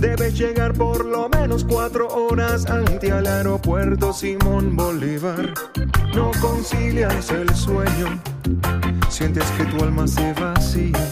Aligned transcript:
Debes 0.00 0.36
llegar 0.36 0.74
por 0.74 1.06
lo 1.06 1.30
menos 1.30 1.64
cuatro 1.64 2.08
horas 2.08 2.66
ante 2.66 3.10
al 3.10 3.26
aeropuerto 3.26 4.12
Simón 4.12 4.76
Bolívar. 4.76 5.54
No 6.14 6.30
concilias 6.42 7.30
el 7.30 7.48
sueño, 7.54 8.20
sientes 9.08 9.44
que 9.52 9.64
tu 9.64 9.82
alma 9.82 10.06
se 10.06 10.34
vacía. 10.34 11.10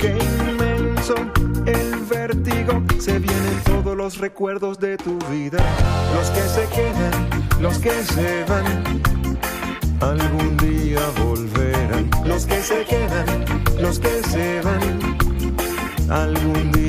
Qué 0.00 0.16
inmenso 0.48 1.16
el 1.66 1.96
vértigo, 2.08 2.82
se 2.98 3.18
vienen 3.18 3.60
todos 3.64 3.94
los 3.94 4.16
recuerdos 4.16 4.78
de 4.78 4.96
tu 4.96 5.18
vida. 5.30 5.58
Los 6.14 6.30
que 6.30 6.42
se 6.48 6.66
quedan, 6.74 7.60
los 7.60 7.78
que 7.78 7.92
se 8.04 8.44
van 8.44 9.26
algún 10.00 10.56
día 10.56 11.00
volverán. 11.22 12.10
Los 12.24 12.46
que 12.46 12.60
se 12.62 12.84
quedan, 12.84 13.44
los 13.80 13.98
que 13.98 14.22
se 14.24 14.60
van, 14.62 14.95
algún 16.08 16.72
día 16.72 16.85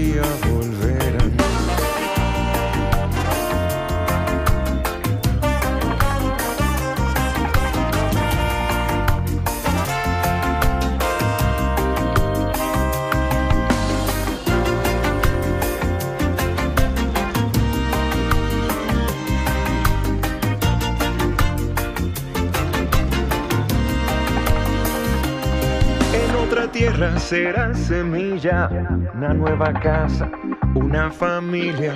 será 27.28 27.73
semilla, 27.73 28.70
una 29.14 29.33
nueva 29.33 29.73
casa, 29.73 30.31
una 30.75 31.11
familia. 31.11 31.94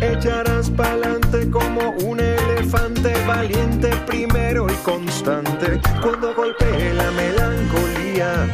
Echarás 0.00 0.70
pa'lante 0.70 1.50
como 1.50 1.90
un 2.02 2.18
elefante 2.18 3.12
valiente 3.26 3.90
primero 4.06 4.66
y 4.70 4.74
constante. 4.76 5.78
Cuando 6.00 6.34
golpee 6.34 6.94
la 6.94 7.10
melancolía, 7.10 8.48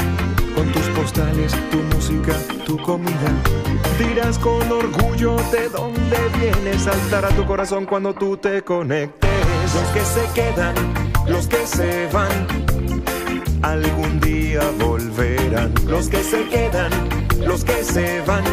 con 0.56 0.66
tus 0.72 0.88
postales, 0.98 1.54
tu 1.70 1.78
música, 1.94 2.34
tu 2.64 2.77
comida. 2.78 3.30
Dirás 3.97 4.36
con 4.41 4.69
orgullo 4.72 5.36
de 5.52 5.69
dónde 5.69 6.19
vienes, 6.41 6.82
saltará 6.82 7.28
tu 7.28 7.47
corazón 7.47 7.86
cuando 7.86 8.12
tú 8.12 8.36
te 8.36 8.62
conectes. 8.62 9.30
Los 9.74 9.88
que 9.91 10.00
se 10.00 10.32
quedan, 10.34 10.74
los 11.28 11.47
que 11.47 11.64
se 11.66 12.08
van 12.12 12.66
algún 13.67 14.20
día 14.20 14.61
volverán. 14.78 15.75
Los 15.86 16.09
que 16.09 16.22
se 16.22 16.48
quedan, 16.48 16.92
los 17.45 17.64
que 17.64 17.83
se 17.83 18.20
van, 18.20 18.45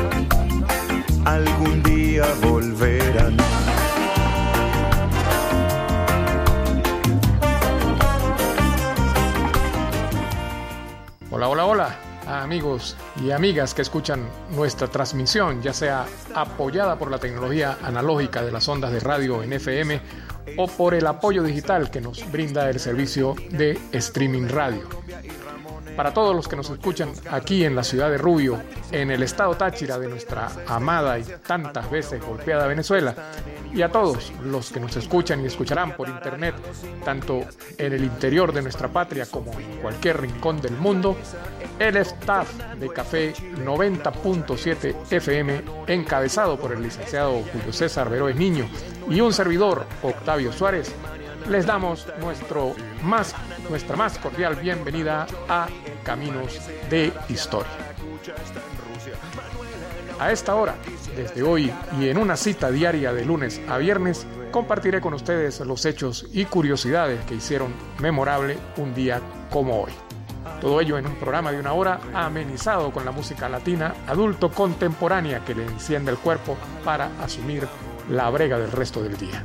algún 1.25 1.83
día 1.83 2.25
volverán. 2.41 3.37
Hola, 11.29 11.47
hola, 11.47 11.65
hola, 11.65 11.95
amigos 12.27 12.95
y 13.23 13.29
amigas 13.29 13.75
que 13.75 13.83
escuchan 13.83 14.27
nuestra 14.55 14.87
transmisión, 14.87 15.61
ya 15.61 15.73
sea 15.73 16.07
apoyada 16.33 16.97
por 16.97 17.11
la 17.11 17.19
tecnología 17.19 17.77
analógica 17.83 18.41
de 18.41 18.51
las 18.51 18.67
ondas 18.67 18.91
de 18.91 18.99
radio 18.99 19.43
en 19.43 19.53
FM 19.53 20.01
o 20.57 20.67
por 20.67 20.93
el 20.93 21.07
apoyo 21.07 21.43
digital 21.43 21.89
que 21.89 22.01
nos 22.01 22.29
brinda 22.31 22.69
el 22.69 22.79
servicio 22.79 23.35
de 23.51 23.77
streaming 23.91 24.47
radio. 24.47 24.87
Para 25.95 26.13
todos 26.13 26.35
los 26.35 26.47
que 26.47 26.55
nos 26.55 26.69
escuchan 26.69 27.11
aquí 27.29 27.63
en 27.65 27.75
la 27.75 27.83
ciudad 27.83 28.09
de 28.09 28.17
Rubio, 28.17 28.61
en 28.91 29.11
el 29.11 29.21
estado 29.21 29.55
Táchira 29.55 29.99
de 29.99 30.07
nuestra 30.07 30.49
amada 30.67 31.19
y 31.19 31.23
tantas 31.45 31.89
veces 31.91 32.21
golpeada 32.21 32.67
Venezuela, 32.67 33.13
y 33.73 33.81
a 33.81 33.89
todos 33.89 34.31
los 34.43 34.71
que 34.71 34.79
nos 34.79 34.95
escuchan 34.95 35.41
y 35.41 35.47
escucharán 35.47 35.95
por 35.95 36.09
internet, 36.09 36.55
tanto 37.05 37.41
en 37.77 37.93
el 37.93 38.03
interior 38.03 38.53
de 38.53 38.61
nuestra 38.61 38.87
patria 38.87 39.25
como 39.25 39.51
en 39.59 39.77
cualquier 39.81 40.21
rincón 40.21 40.61
del 40.61 40.77
mundo, 40.77 41.15
el 41.79 41.97
staff 41.97 42.51
de 42.79 42.89
Café 42.89 43.33
90.7 43.33 44.95
FM, 45.11 45.61
encabezado 45.87 46.57
por 46.57 46.71
el 46.71 46.83
licenciado 46.83 47.43
Julio 47.51 47.73
César 47.73 48.09
Veroes 48.09 48.35
Niño 48.35 48.67
y 49.09 49.21
un 49.21 49.33
servidor, 49.33 49.85
Octavio 50.01 50.51
Suárez, 50.53 50.93
les 51.49 51.65
damos 51.65 52.07
nuestro 52.21 52.73
más, 53.01 53.35
nuestra 53.69 53.95
más 53.95 54.17
cordial 54.17 54.55
bienvenida 54.55 55.27
a 55.47 55.67
Caminos 56.03 56.59
de 56.89 57.11
Historia. 57.29 57.71
A 60.19 60.31
esta 60.31 60.55
hora, 60.55 60.75
desde 61.15 61.43
hoy 61.43 61.71
y 61.99 62.07
en 62.07 62.17
una 62.17 62.37
cita 62.37 62.71
diaria 62.71 63.13
de 63.13 63.25
lunes 63.25 63.61
a 63.67 63.77
viernes, 63.77 64.25
compartiré 64.51 65.01
con 65.01 65.13
ustedes 65.13 65.59
los 65.61 65.85
hechos 65.85 66.27
y 66.31 66.45
curiosidades 66.45 67.23
que 67.25 67.35
hicieron 67.35 67.73
memorable 67.99 68.57
un 68.77 68.93
día 68.93 69.21
como 69.49 69.81
hoy. 69.81 69.91
Todo 70.61 70.79
ello 70.79 70.97
en 70.97 71.07
un 71.07 71.15
programa 71.15 71.51
de 71.51 71.59
una 71.59 71.73
hora 71.73 71.99
amenizado 72.13 72.91
con 72.91 73.03
la 73.03 73.11
música 73.11 73.49
latina 73.49 73.95
adulto 74.07 74.51
contemporánea 74.51 75.43
que 75.43 75.55
le 75.55 75.63
enciende 75.63 76.11
el 76.11 76.17
cuerpo 76.17 76.55
para 76.85 77.09
asumir 77.21 77.67
la 78.09 78.29
brega 78.29 78.57
del 78.57 78.71
resto 78.71 79.01
del 79.03 79.17
día. 79.17 79.43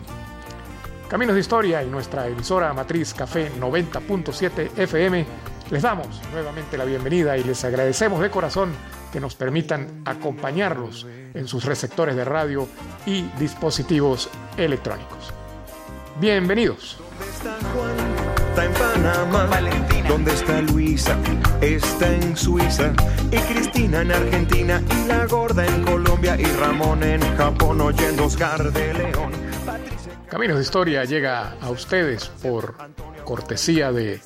Caminos 1.09 1.35
de 1.35 1.41
Historia 1.41 1.83
y 1.83 1.87
nuestra 1.87 2.27
emisora 2.27 2.75
matriz 2.75 3.15
Café 3.15 3.51
90.7 3.59 4.73
FM 4.77 5.27
les 5.71 5.83
damos 5.83 6.21
nuevamente 6.33 6.77
la 6.77 6.85
bienvenida 6.85 7.39
y 7.39 7.45
les 7.45 7.65
agradecemos 7.65 8.21
de 8.21 8.29
corazón 8.29 8.73
que 9.11 9.19
nos 9.19 9.35
permitan 9.35 10.03
acompañarlos 10.05 11.07
en 11.33 11.49
sus 11.49 11.65
receptores 11.65 12.15
de 12.15 12.27
radio 12.27 12.69
y 13.07 13.23
dispositivos 13.39 14.29
electrónicos. 14.59 15.33
Bienvenidos. 16.21 16.99
¿Dónde 17.19 17.33
está 17.33 17.57
Juan? 17.73 18.19
Está 18.51 18.65
en 18.65 18.73
Panamá. 18.73 19.47
Valentina. 19.47 20.09
¿Dónde 20.09 20.35
está 20.35 20.61
Luisa? 20.61 21.17
Está 21.63 22.13
en 22.13 22.37
Suiza. 22.37 22.93
Y 23.31 23.37
Cristina 23.39 24.03
en 24.03 24.13
Argentina. 24.13 24.83
Y 24.91 25.09
la 25.09 25.27
gorda 25.27 25.65
en 25.65 25.85
Colombia. 25.85 26.37
Y 26.39 26.45
Ramón 26.45 27.03
en 27.03 27.21
Japón 27.37 27.81
oyendo 27.81 28.27
Oscar 28.27 28.73
de 28.73 28.95
León. 28.95 29.47
Caminos 30.28 30.56
de 30.56 30.62
Historia 30.62 31.05
llega 31.05 31.55
a 31.61 31.71
ustedes 31.71 32.28
por 32.43 32.75
cortesía 33.25 33.91
de 33.91 34.21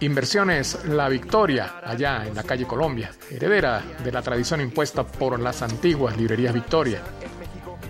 Inversiones 0.00 0.84
La 0.86 1.08
Victoria, 1.08 1.76
allá 1.84 2.26
en 2.26 2.34
la 2.34 2.42
calle 2.42 2.66
Colombia, 2.66 3.12
heredera 3.30 3.82
de 4.02 4.10
la 4.10 4.20
tradición 4.20 4.60
impuesta 4.60 5.06
por 5.06 5.38
las 5.38 5.62
antiguas 5.62 6.16
librerías 6.16 6.52
Victoria. 6.52 7.00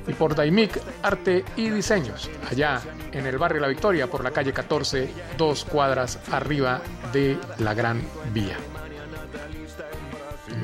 Y 0.06 0.12
por 0.12 0.34
Daimic 0.34 0.78
Arte 1.02 1.44
y 1.56 1.70
Diseños, 1.70 2.30
allá 2.50 2.82
en 3.12 3.24
el 3.26 3.38
barrio 3.38 3.62
La 3.62 3.68
Victoria, 3.68 4.06
por 4.06 4.22
la 4.22 4.30
calle 4.30 4.52
14, 4.52 5.08
dos 5.38 5.64
cuadras 5.64 6.18
arriba 6.30 6.82
de 7.12 7.38
la 7.60 7.72
Gran 7.72 8.02
Vía. 8.34 8.58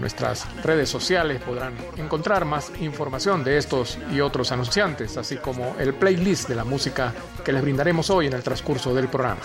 Nuestras 0.01 0.47
redes 0.63 0.89
sociales 0.89 1.43
podrán 1.43 1.75
encontrar 1.97 2.47
más 2.47 2.73
información 2.81 3.45
de 3.45 3.59
estos 3.59 3.99
y 4.13 4.21
otros 4.21 4.51
anunciantes, 4.51 5.17
así 5.17 5.37
como 5.37 5.77
el 5.79 5.95
playlist 5.95 6.49
de 6.49 6.57
la 6.57 6.65
música 6.65 7.15
que 7.45 7.53
les 7.53 7.63
brindaremos 7.63 8.11
hoy 8.11 8.27
en 8.27 8.33
el 8.33 8.43
transcurso 8.43 8.93
del 8.95 9.07
programa. 9.09 9.43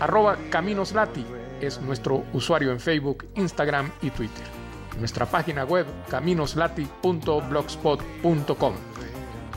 Arroba 0.00 0.36
Caminos 0.50 0.92
Lati 0.92 1.24
es 1.60 1.80
nuestro 1.80 2.24
usuario 2.32 2.72
en 2.72 2.80
Facebook, 2.80 3.26
Instagram 3.36 3.92
y 4.02 4.10
Twitter. 4.10 4.44
Nuestra 4.98 5.26
página 5.26 5.64
web 5.64 5.86
caminoslati.blogspot.com. 6.10 8.74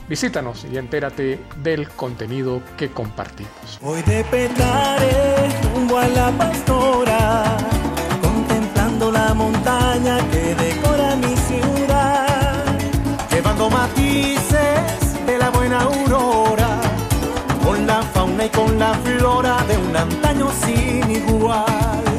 Visítanos 0.08 0.64
y 0.70 0.76
entérate 0.76 1.40
del 1.62 1.88
contenido 1.88 2.62
que 2.76 2.90
compartimos. 2.90 3.80
Hoy 3.82 4.02
de 4.02 4.22
rumbo 5.72 5.96
a 5.98 6.06
la 6.08 6.30
pastora, 6.32 7.56
la 9.08 9.32
montaña 9.32 10.18
que 10.30 10.54
decora 10.54 11.16
mi 11.16 11.34
ciudad, 11.48 12.76
llevando 13.30 13.70
matices 13.70 15.26
de 15.26 15.38
la 15.38 15.48
buena 15.50 15.80
aurora, 15.80 16.80
con 17.64 17.86
la 17.86 18.02
fauna 18.02 18.44
y 18.44 18.48
con 18.50 18.78
la 18.78 18.92
flora 18.92 19.64
de 19.66 19.78
un 19.78 19.96
antaño 19.96 20.48
sin 20.62 21.10
igual. 21.10 22.09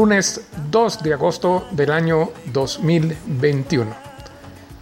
Lunes 0.00 0.40
2 0.70 1.02
de 1.02 1.12
agosto 1.12 1.68
del 1.72 1.92
año 1.92 2.30
2021. 2.54 3.94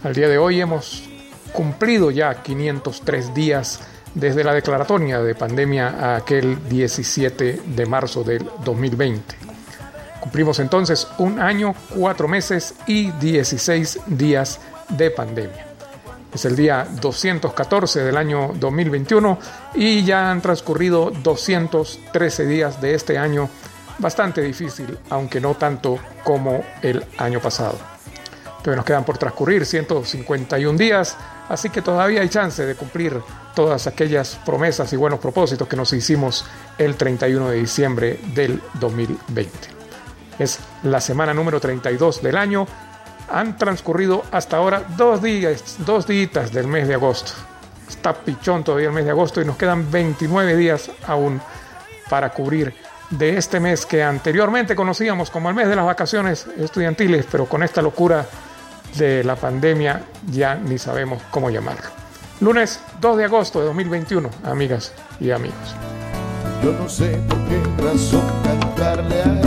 Al 0.05 0.15
día 0.15 0.29
de 0.29 0.37
hoy 0.37 0.61
hemos 0.61 1.09
cumplido 1.51 2.09
ya 2.09 2.41
503 2.41 3.33
días 3.33 3.81
desde 4.13 4.45
la 4.45 4.53
declaratoria 4.53 5.19
de 5.19 5.35
pandemia 5.35 5.89
a 5.89 6.15
aquel 6.15 6.69
17 6.69 7.63
de 7.65 7.85
marzo 7.85 8.23
del 8.23 8.49
2020. 8.63 9.35
Cumplimos 10.21 10.59
entonces 10.59 11.05
un 11.17 11.41
año, 11.41 11.75
cuatro 11.93 12.29
meses 12.29 12.75
y 12.87 13.11
16 13.11 13.99
días 14.07 14.61
de 14.87 15.11
pandemia. 15.11 15.67
Es 16.33 16.45
el 16.45 16.55
día 16.55 16.87
214 17.01 18.05
del 18.05 18.15
año 18.15 18.53
2021 18.57 19.37
y 19.75 20.01
ya 20.05 20.31
han 20.31 20.41
transcurrido 20.41 21.11
213 21.11 22.45
días 22.45 22.79
de 22.79 22.93
este 22.93 23.17
año 23.17 23.49
bastante 23.99 24.41
difícil, 24.41 24.97
aunque 25.09 25.39
no 25.39 25.55
tanto 25.55 25.99
como 26.23 26.63
el 26.81 27.03
año 27.17 27.39
pasado. 27.39 27.77
Todavía 28.59 28.77
nos 28.77 28.85
quedan 28.85 29.05
por 29.05 29.17
transcurrir 29.17 29.65
151 29.65 30.77
días, 30.77 31.15
así 31.47 31.69
que 31.69 31.81
todavía 31.81 32.21
hay 32.21 32.29
chance 32.29 32.65
de 32.65 32.75
cumplir 32.75 33.21
todas 33.55 33.87
aquellas 33.87 34.35
promesas 34.45 34.91
y 34.93 34.95
buenos 34.95 35.19
propósitos 35.19 35.67
que 35.67 35.75
nos 35.75 35.93
hicimos 35.93 36.45
el 36.77 36.95
31 36.95 37.49
de 37.49 37.57
diciembre 37.57 38.19
del 38.33 38.61
2020. 38.79 39.51
Es 40.39 40.59
la 40.83 41.01
semana 41.01 41.33
número 41.33 41.59
32 41.59 42.21
del 42.21 42.37
año 42.37 42.67
han 43.31 43.57
transcurrido 43.57 44.23
hasta 44.31 44.57
ahora 44.57 44.83
dos 44.97 45.21
días, 45.21 45.77
dos 45.85 46.07
días 46.07 46.51
del 46.51 46.67
mes 46.67 46.87
de 46.87 46.95
agosto. 46.95 47.31
Está 47.87 48.13
pichón 48.13 48.63
todavía 48.63 48.87
el 48.87 48.93
mes 48.93 49.05
de 49.05 49.11
agosto 49.11 49.41
y 49.41 49.45
nos 49.45 49.57
quedan 49.57 49.89
29 49.91 50.55
días 50.55 50.91
aún 51.07 51.41
para 52.09 52.31
cubrir 52.31 52.73
de 53.09 53.37
este 53.37 53.59
mes 53.59 53.85
que 53.85 54.03
anteriormente 54.03 54.75
conocíamos 54.75 55.29
como 55.29 55.49
el 55.49 55.55
mes 55.55 55.67
de 55.67 55.75
las 55.75 55.85
vacaciones 55.85 56.47
estudiantiles, 56.57 57.25
pero 57.31 57.45
con 57.45 57.63
esta 57.63 57.81
locura 57.81 58.25
de 58.97 59.23
la 59.23 59.35
pandemia 59.35 60.03
ya 60.31 60.55
ni 60.55 60.77
sabemos 60.77 61.21
cómo 61.31 61.49
llamarlo. 61.49 61.89
Lunes 62.41 62.79
2 63.01 63.17
de 63.17 63.25
agosto 63.25 63.59
de 63.59 63.65
2021, 63.65 64.29
amigas 64.43 64.93
y 65.19 65.31
amigos. 65.31 65.75
Yo 66.63 66.71
no 66.73 66.87
sé 66.87 67.17
por 67.27 67.37
qué 67.47 67.83
razón 67.83 68.23
cantarle 68.43 69.21
a 69.21 69.25
él, 69.25 69.41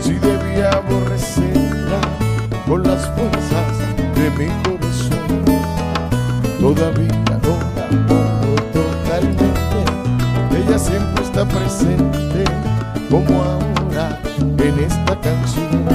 si 0.00 0.14
debía 0.14 0.70
aborrecerla 0.70 2.00
con 2.66 2.82
las 2.82 3.06
fuerzas 3.14 3.78
de 4.14 4.30
mi 4.38 4.48
corazón. 4.62 5.44
Todavía 6.60 7.12
no 7.24 7.58
la 7.76 7.88
totalmente, 8.72 9.57
presente 11.46 12.44
como 13.10 13.42
ahora 13.42 14.20
en 14.58 14.78
esta 14.80 15.20
canción. 15.20 15.86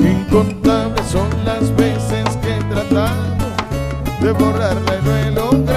Incontables 0.00 1.06
son 1.06 1.28
las 1.44 1.74
veces 1.76 2.24
que 2.42 2.56
he 2.56 2.60
tratado 2.64 3.36
de 4.20 4.32
borrarla 4.32 5.28
y 5.28 5.34
no 5.34 5.67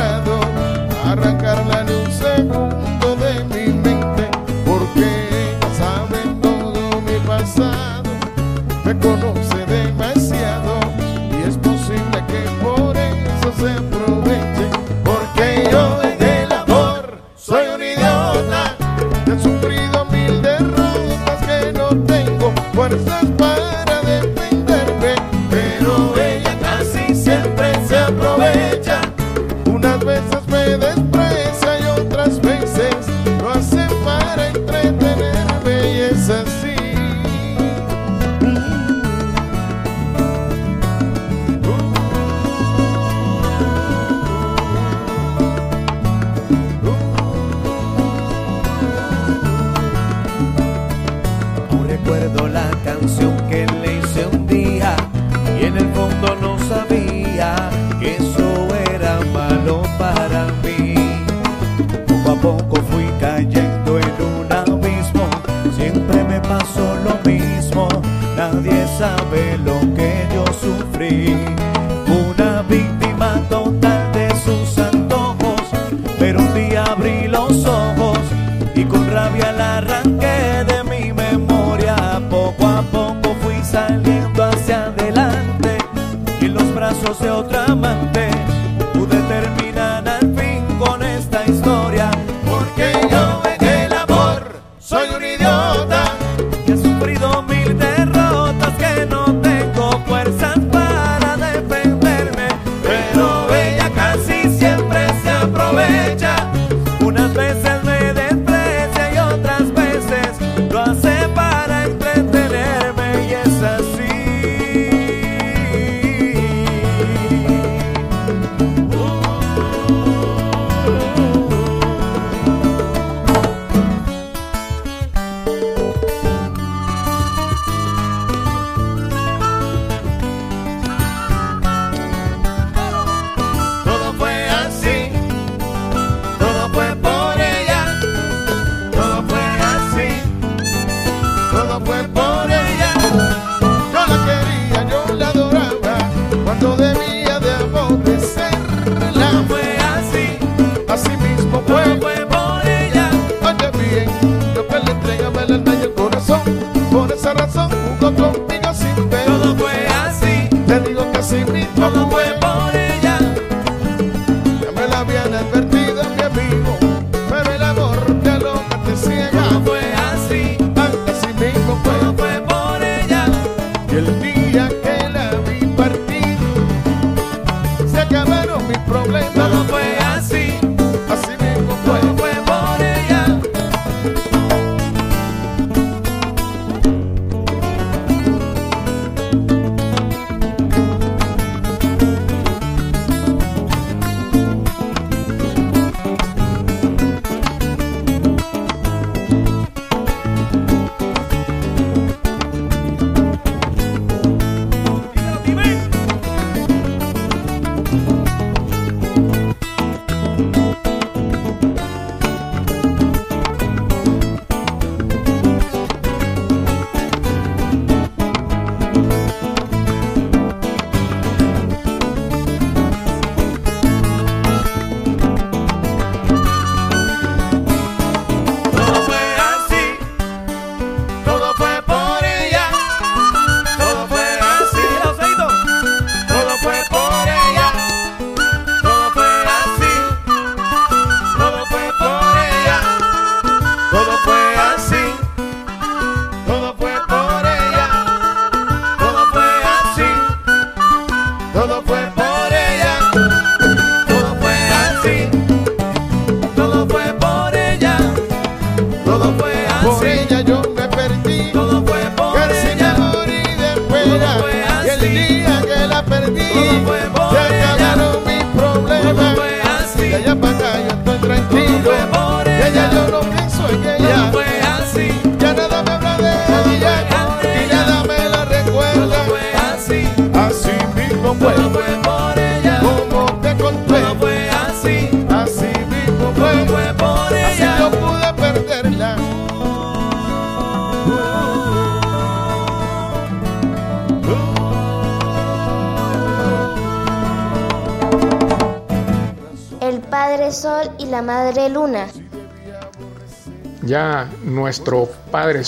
tengo 22.91 23.03
fuerzas 23.05 23.31
para 23.38 23.80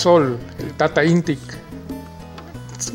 El 0.04 0.36
Tata 0.76 1.02
Intic, 1.02 1.38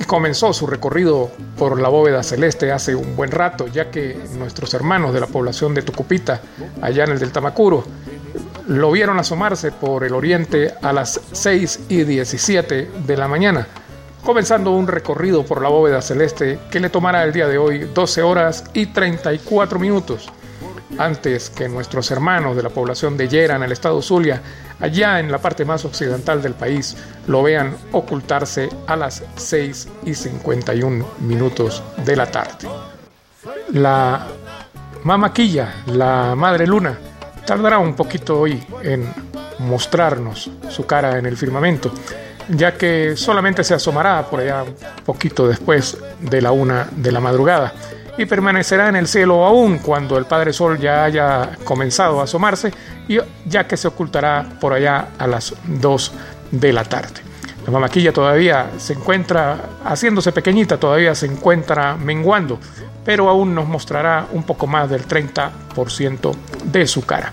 comenzó 0.05 0.53
su 0.53 0.67
recorrido 0.67 1.31
por 1.57 1.81
la 1.81 1.89
bóveda 1.89 2.21
celeste 2.21 2.71
hace 2.71 2.93
un 2.93 3.15
buen 3.15 3.31
rato, 3.31 3.65
ya 3.65 3.89
que 3.89 4.15
nuestros 4.37 4.75
hermanos 4.75 5.11
de 5.11 5.19
la 5.19 5.25
población 5.25 5.73
de 5.73 5.81
Tucupita, 5.81 6.39
allá 6.83 7.05
en 7.05 7.11
el 7.13 7.19
del 7.19 7.31
Tamacuro, 7.31 7.83
lo 8.67 8.91
vieron 8.91 9.17
asomarse 9.17 9.71
por 9.71 10.03
el 10.03 10.13
oriente 10.13 10.75
a 10.83 10.93
las 10.93 11.19
6 11.31 11.79
y 11.89 12.03
17 12.03 12.91
de 13.07 13.17
la 13.17 13.27
mañana, 13.27 13.67
comenzando 14.23 14.69
un 14.69 14.87
recorrido 14.87 15.43
por 15.43 15.63
la 15.63 15.69
bóveda 15.69 16.03
celeste 16.03 16.59
que 16.69 16.79
le 16.79 16.91
tomará 16.91 17.23
el 17.23 17.33
día 17.33 17.47
de 17.47 17.57
hoy 17.57 17.89
12 17.91 18.21
horas 18.21 18.65
y 18.75 18.85
34 18.85 19.79
minutos 19.79 20.29
antes 20.99 21.49
que 21.49 21.69
nuestros 21.69 22.11
hermanos 22.11 22.55
de 22.55 22.63
la 22.63 22.69
población 22.69 23.15
de 23.17 23.29
Yera 23.29 23.55
en 23.55 23.63
el 23.63 23.71
estado 23.71 24.01
Zulia, 24.01 24.41
allá 24.79 25.19
en 25.19 25.31
la 25.31 25.37
parte 25.39 25.63
más 25.63 25.85
occidental 25.85 26.41
del 26.41 26.53
país, 26.53 26.95
lo 27.27 27.41
vean 27.41 27.75
ocultarse 27.93 28.69
a 28.85 28.97
las 28.97 29.23
6 29.35 29.87
y 30.05 30.13
51 30.13 31.05
minutos 31.21 31.81
de 32.05 32.15
la 32.17 32.25
tarde. 32.29 32.67
La 33.71 34.27
mamaquilla, 35.03 35.83
la 35.87 36.35
madre 36.35 36.67
luna, 36.67 36.99
tardará 37.45 37.79
un 37.79 37.95
poquito 37.95 38.41
hoy 38.41 38.61
en 38.83 39.11
mostrarnos 39.59 40.51
su 40.69 40.85
cara 40.85 41.17
en 41.17 41.25
el 41.25 41.37
firmamento, 41.37 41.93
ya 42.49 42.73
que 42.73 43.15
solamente 43.15 43.63
se 43.63 43.73
asomará 43.73 44.29
por 44.29 44.41
allá 44.41 44.63
un 44.63 44.75
poquito 45.05 45.47
después 45.47 45.97
de 46.19 46.41
la 46.41 46.51
una 46.51 46.89
de 46.91 47.11
la 47.11 47.21
madrugada 47.21 47.73
y 48.19 48.25
permanecerá 48.25 48.89
en 48.89 48.97
el 48.97 49.07
cielo 49.07 49.45
aún 49.45 49.77
cuando 49.77 50.17
el 50.17 50.25
Padre 50.25 50.51
Sol 50.51 50.77
ya 50.77 51.05
haya 51.05 51.51
comenzado 51.63 52.19
a 52.19 52.25
asomarse 52.25 52.73
y 53.07 53.17
ya 53.45 53.65
que 53.65 53.77
se 53.77 53.87
ocultará 53.87 54.45
por 54.59 54.73
allá 54.73 55.11
a 55.17 55.25
las 55.25 55.55
2 55.63 56.11
de 56.51 56.73
la 56.73 56.83
tarde. 56.83 57.21
La 57.65 57.71
mamaquilla 57.71 58.11
todavía 58.11 58.71
se 58.77 58.91
encuentra 58.91 59.69
haciéndose 59.85 60.33
pequeñita, 60.33 60.77
todavía 60.77 61.15
se 61.15 61.27
encuentra 61.27 61.95
menguando, 61.95 62.59
pero 63.05 63.29
aún 63.29 63.55
nos 63.55 63.69
mostrará 63.69 64.27
un 64.33 64.43
poco 64.43 64.67
más 64.67 64.89
del 64.89 65.07
30% 65.07 66.35
de 66.65 66.87
su 66.87 67.05
cara. 67.05 67.31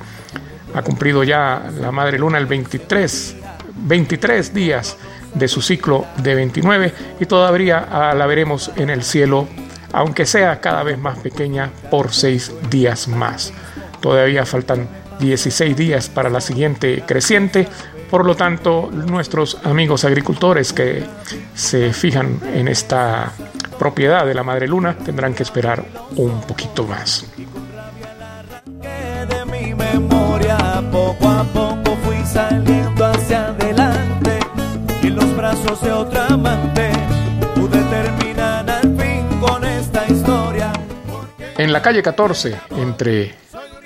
Ha 0.73 0.83
cumplido 0.83 1.25
ya 1.25 1.69
la 1.81 1.91
Madre 1.91 2.17
Luna 2.17 2.39
el 2.39 2.47
23, 2.47 3.37
23 3.75 4.55
días 4.55 4.97
de 5.35 5.49
su 5.49 5.61
ciclo 5.61 6.07
de 6.19 6.37
29 6.37 6.95
y 7.19 7.27
todavía 7.27 8.15
la 8.15 8.27
veremos 8.27 8.71
en 8.77 8.91
el 8.91 9.03
cielo 9.03 9.49
aunque 9.97 10.27
sea 10.27 10.61
cada 10.61 10.83
vez 10.83 10.99
más 10.99 11.19
pequeña 11.21 11.71
por 11.91 12.13
seis 12.13 12.53
días 12.69 13.09
más. 13.09 13.51
Todavía 14.03 14.45
faltan 14.45 14.87
16 15.21 15.75
días 15.75 16.11
para 16.11 16.29
la 16.29 16.43
siguiente 16.43 17.03
creciente, 17.07 17.67
por 18.11 18.27
lo 18.27 18.35
tanto 18.35 18.91
nuestros 18.93 19.59
amigos 19.65 20.05
agricultores 20.05 20.75
que 20.75 21.03
se 21.55 21.95
fijan 21.95 22.41
en 22.53 22.69
esta 22.69 23.33
propiedad 23.79 24.27
de 24.27 24.35
la 24.35 24.43
Madre 24.43 24.69
Luna 24.69 24.99
tendrán 24.99 25.33
que 25.33 25.45
esperar 25.45 25.83
un 26.17 26.43
poquito 26.43 26.85
más. 26.85 27.25
Poco 30.93 31.29
a 31.29 31.43
poco 31.45 31.97
fui 32.05 32.23
saliendo 32.27 33.07
hacia 33.07 33.47
adelante 33.47 34.39
en 35.03 35.17
los 35.17 35.37
brazos 35.37 35.81
de 35.83 35.91
otra 35.91 36.27
amante 36.27 37.06
En 41.67 41.73
la 41.73 41.83
calle 41.83 42.01
14, 42.01 42.57
entre 42.79 43.35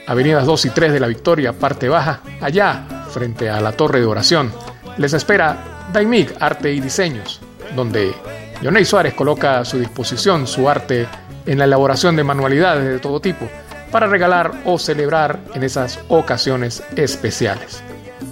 avenidas 0.06 0.44
2 0.44 0.66
y 0.66 0.68
3 0.68 0.92
de 0.92 1.00
la 1.00 1.06
Victoria, 1.06 1.54
parte 1.54 1.88
baja, 1.88 2.20
allá, 2.42 3.06
frente 3.08 3.48
a 3.48 3.58
la 3.58 3.72
Torre 3.72 4.00
de 4.00 4.04
Oración, 4.04 4.52
les 4.98 5.14
espera 5.14 5.88
Daimig 5.90 6.30
Arte 6.40 6.74
y 6.74 6.80
Diseños, 6.80 7.40
donde 7.74 8.12
Yonei 8.60 8.84
Suárez 8.84 9.14
coloca 9.14 9.60
a 9.60 9.64
su 9.64 9.78
disposición 9.78 10.46
su 10.46 10.68
arte 10.68 11.08
en 11.46 11.56
la 11.56 11.64
elaboración 11.64 12.16
de 12.16 12.22
manualidades 12.22 12.84
de 12.84 12.98
todo 12.98 13.18
tipo 13.18 13.48
para 13.90 14.08
regalar 14.08 14.52
o 14.66 14.78
celebrar 14.78 15.40
en 15.54 15.62
esas 15.62 16.00
ocasiones 16.08 16.82
especiales. 16.96 17.82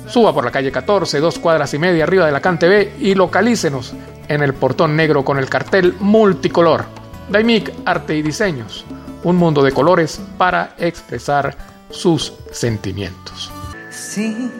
Suba 0.08 0.34
por 0.34 0.44
la 0.44 0.50
calle 0.50 0.70
14, 0.70 1.20
dos 1.20 1.38
cuadras 1.38 1.72
y 1.72 1.78
media 1.78 2.04
arriba 2.04 2.26
de 2.26 2.32
la 2.32 2.42
Cante 2.42 2.68
B 2.68 2.92
y 2.98 3.14
localícenos 3.14 3.94
en 4.28 4.42
el 4.42 4.52
portón 4.52 4.94
negro 4.94 5.24
con 5.24 5.38
el 5.38 5.48
cartel 5.48 5.94
multicolor. 6.00 6.84
Daimic 7.30 7.72
Arte 7.86 8.14
y 8.14 8.20
Diseños, 8.20 8.84
un 9.24 9.36
mundo 9.36 9.62
de 9.62 9.72
colores 9.72 10.20
para 10.36 10.74
expresar 10.78 11.56
sus 11.90 12.32
sentimientos. 12.52 13.50
Sí, 13.90 14.50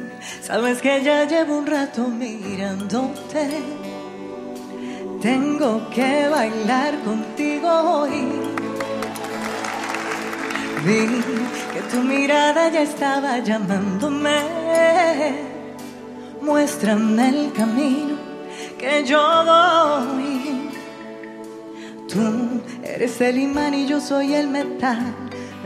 sabes 0.42 0.80
que 0.80 1.02
ya 1.02 1.24
llevo 1.24 1.58
un 1.58 1.66
rato 1.66 2.08
mirándote. 2.08 3.62
Tengo 5.20 5.88
que 5.90 6.28
bailar 6.28 6.98
contigo 7.00 7.68
hoy. 7.68 8.48
Vi 10.84 11.06
que 11.72 11.80
tu 11.90 12.02
mirada 12.02 12.68
ya 12.68 12.82
estaba 12.82 13.38
llamándome. 13.38 14.38
Muéstrame 16.40 17.28
el 17.28 17.52
camino 17.52 18.16
que 18.78 19.04
yo 19.04 19.20
voy. 19.44 20.57
Tú 22.08 22.62
eres 22.82 23.20
el 23.20 23.38
imán 23.38 23.74
y 23.74 23.86
yo 23.86 24.00
soy 24.00 24.34
el 24.34 24.48
metal. 24.48 25.14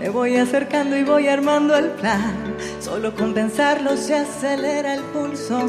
Me 0.00 0.08
voy 0.08 0.36
acercando 0.36 0.96
y 0.96 1.04
voy 1.04 1.28
armando 1.28 1.76
el 1.76 1.90
plan. 1.90 2.56
Solo 2.80 3.14
con 3.14 3.32
pensarlo 3.32 3.96
se 3.96 4.16
acelera 4.16 4.94
el 4.94 5.02
pulso. 5.02 5.68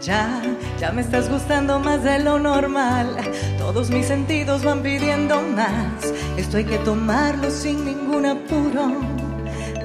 Ya, 0.00 0.42
ya 0.80 0.90
me 0.90 1.02
estás 1.02 1.30
gustando 1.30 1.78
más 1.78 2.02
de 2.02 2.18
lo 2.18 2.40
normal. 2.40 3.16
Todos 3.58 3.90
mis 3.90 4.06
sentidos 4.06 4.64
van 4.64 4.82
pidiendo 4.82 5.40
más. 5.40 6.12
Esto 6.36 6.56
hay 6.56 6.64
que 6.64 6.78
tomarlo 6.78 7.50
sin 7.50 7.84
ningún 7.84 8.26
apuro. 8.26 8.92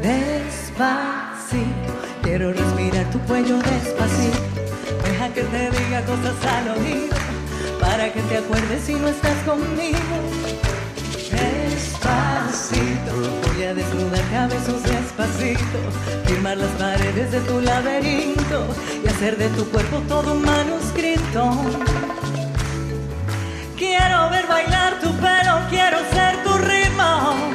Despacito, 0.01 1.93
quiero 2.23 2.51
respirar 2.53 3.09
tu 3.11 3.19
cuello 3.19 3.57
despacito. 3.57 4.39
Deja 5.05 5.29
que 5.29 5.43
te 5.43 5.69
diga 5.69 6.01
cosas 6.05 6.45
al 6.45 6.69
oído. 6.79 7.15
Para 7.79 8.11
que 8.11 8.21
te 8.21 8.37
acuerdes 8.37 8.83
si 8.83 8.93
no 8.93 9.07
estás 9.07 9.37
conmigo. 9.45 9.99
Despacito, 11.31 13.11
voy 13.47 13.63
a 13.63 13.73
desnudar 13.73 14.23
cabezos 14.31 14.83
despacito, 14.83 15.79
firmar 16.25 16.57
las 16.57 16.71
paredes 16.71 17.31
de 17.31 17.39
tu 17.41 17.61
laberinto 17.61 18.65
y 19.03 19.07
hacer 19.07 19.37
de 19.37 19.49
tu 19.49 19.65
cuerpo 19.69 20.01
todo 20.07 20.33
un 20.33 20.41
manuscrito. 20.41 21.51
Quiero 23.77 24.29
ver 24.29 24.47
bailar 24.47 24.99
tu 24.99 25.11
pelo, 25.17 25.59
quiero 25.69 25.99
ser 26.11 26.43
tu 26.43 26.57
ritmo, 26.57 27.51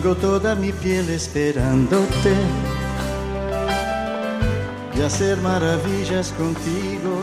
tengo 0.00 0.16
toda 0.16 0.54
mi 0.54 0.72
piel 0.72 1.10
esperándote 1.10 2.34
y 4.96 5.02
hacer 5.02 5.36
maravillas 5.42 6.32
contigo. 6.38 7.20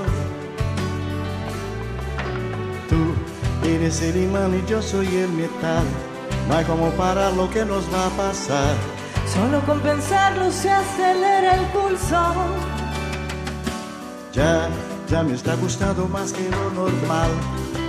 Tú 2.88 3.68
eres 3.68 4.00
el 4.04 4.18
imán 4.26 4.54
y 4.54 4.70
yo 4.70 4.80
soy 4.84 5.08
el 5.08 5.30
metal. 5.30 5.86
No 6.48 6.56
hay 6.56 6.66
como 6.66 6.92
parar 6.92 7.34
lo 7.34 7.50
que 7.50 7.66
nos 7.66 7.84
va 7.92 8.06
a 8.06 8.10
pasar. 8.12 8.76
Solo 9.26 9.60
con 9.66 9.80
pensarlo 9.80 10.52
se 10.52 10.70
acelera 10.70 11.56
el 11.56 11.66
pulso. 11.72 12.32
Ya, 14.34 14.70
ya 15.10 15.24
me 15.24 15.34
está 15.34 15.56
gustando 15.56 16.08
más 16.08 16.32
que 16.32 16.48
lo 16.52 16.70
normal. 16.70 17.32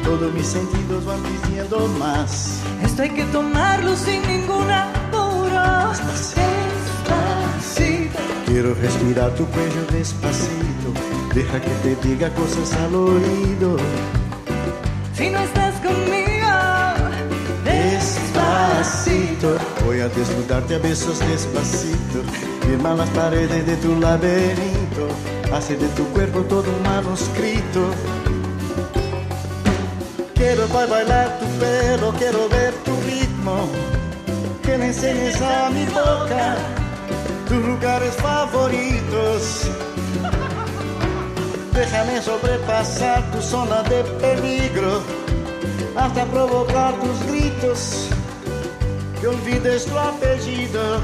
Todos 0.08 0.32
mis 0.32 0.46
sentidos 0.46 1.04
van 1.04 1.20
pidiendo 1.20 1.86
más. 1.98 2.62
Esto 2.82 3.02
hay 3.02 3.10
que 3.10 3.24
tomarlo 3.24 3.94
sin 3.94 4.26
ningún 4.26 4.70
apuro. 4.70 5.90
Despacito. 7.10 8.18
Quiero 8.46 8.72
respirar 8.74 9.34
tu 9.34 9.44
cuello 9.48 9.84
despacito. 9.92 10.94
Deja 11.34 11.60
que 11.60 11.68
te 11.82 11.94
diga 12.08 12.30
cosas 12.34 12.72
al 12.72 12.94
oído. 12.94 13.76
Si 15.14 15.28
no 15.28 15.40
estás 15.40 15.74
conmigo, 15.74 16.48
Despacito. 17.64 19.58
Voy 19.84 20.00
a 20.00 20.08
desnudarte 20.08 20.76
a 20.76 20.78
besos 20.78 21.18
despacito. 21.18 22.22
Firma 22.62 22.94
las 22.94 23.10
paredes 23.10 23.66
de 23.66 23.76
tu 23.76 23.94
laberinto. 24.00 25.06
Hace 25.52 25.76
de 25.76 25.88
tu 25.88 26.06
cuerpo 26.14 26.40
todo 26.44 26.64
un 26.74 26.82
manuscrito. 26.82 27.90
Quiero 30.38 30.68
ba- 30.68 30.86
bailar 30.86 31.38
tu 31.40 31.46
pelo, 31.58 32.12
quiero 32.12 32.48
ver 32.48 32.72
tu 32.84 32.92
ritmo. 33.10 33.68
Que 34.62 34.78
me 34.78 34.86
enseñes 34.86 35.40
a 35.40 35.68
mi 35.70 35.84
boca 35.86 36.56
tus 37.48 37.64
lugares 37.64 38.14
favoritos. 38.16 39.42
Déjame 41.72 42.22
sobrepasar 42.22 43.30
tu 43.32 43.40
zona 43.42 43.82
de 43.84 44.02
peligro 44.22 45.02
hasta 45.96 46.24
provocar 46.26 46.94
tus 47.00 47.18
gritos. 47.30 48.08
Que 49.20 49.26
olvides 49.28 49.86
tu 49.86 49.98
apellido. 49.98 51.00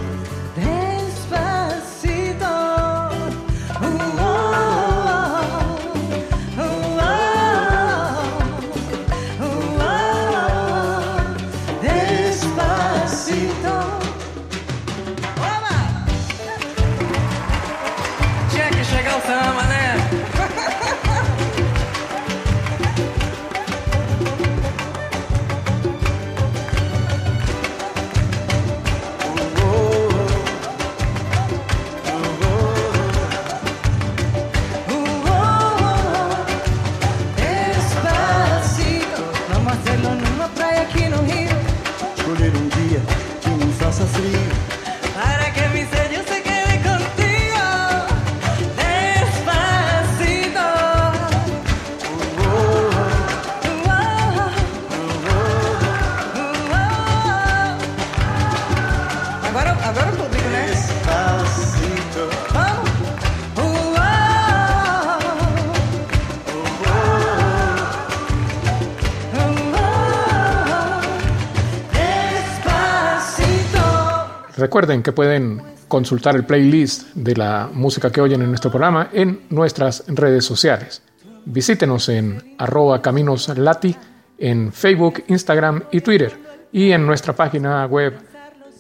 Recuerden 74.64 75.03
que 75.03 75.12
pueden 75.12 75.61
consultar 75.88 76.37
el 76.37 76.46
playlist 76.46 77.14
de 77.14 77.37
la 77.37 77.68
música 77.70 78.11
que 78.11 78.22
oyen 78.22 78.40
en 78.40 78.48
nuestro 78.48 78.70
programa 78.70 79.11
en 79.12 79.42
nuestras 79.50 80.05
redes 80.07 80.46
sociales. 80.46 81.03
Visítenos 81.44 82.09
en 82.09 82.55
arroba 82.57 83.03
caminoslati 83.03 83.94
en 84.38 84.72
Facebook, 84.72 85.22
Instagram 85.29 85.83
y 85.92 86.00
Twitter 86.00 86.33
y 86.72 86.92
en 86.92 87.05
nuestra 87.05 87.37
página 87.37 87.85
web 87.85 88.14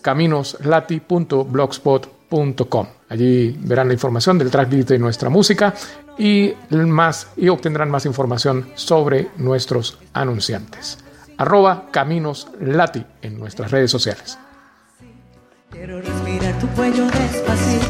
caminoslati.blogspot.com. 0.00 2.86
Allí 3.10 3.54
verán 3.60 3.88
la 3.88 3.92
información 3.92 4.38
del 4.38 4.50
tracklist 4.50 4.88
de 4.88 4.98
nuestra 4.98 5.28
música 5.28 5.74
y, 6.16 6.54
más, 6.70 7.28
y 7.36 7.50
obtendrán 7.50 7.90
más 7.90 8.06
información 8.06 8.70
sobre 8.74 9.28
nuestros 9.36 9.98
anunciantes. 10.14 10.96
Arroba 11.36 11.88
caminoslati 11.90 13.04
en 13.20 13.38
nuestras 13.38 13.70
redes 13.70 13.90
sociales. 13.90 14.38
Quiero 15.74 16.00
respirar 16.00 16.56
tu 16.60 16.68
cuello 16.68 17.04
despacito. 17.06 17.88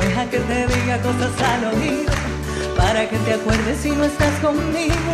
Deja 0.00 0.28
que 0.28 0.38
te 0.40 0.66
diga 0.66 1.00
cosas 1.02 1.30
al 1.40 1.64
oído. 1.66 2.12
Para 2.76 3.08
que 3.08 3.16
te 3.18 3.34
acuerdes 3.34 3.78
si 3.78 3.92
no 3.92 4.02
estás 4.04 4.34
conmigo. 4.40 5.12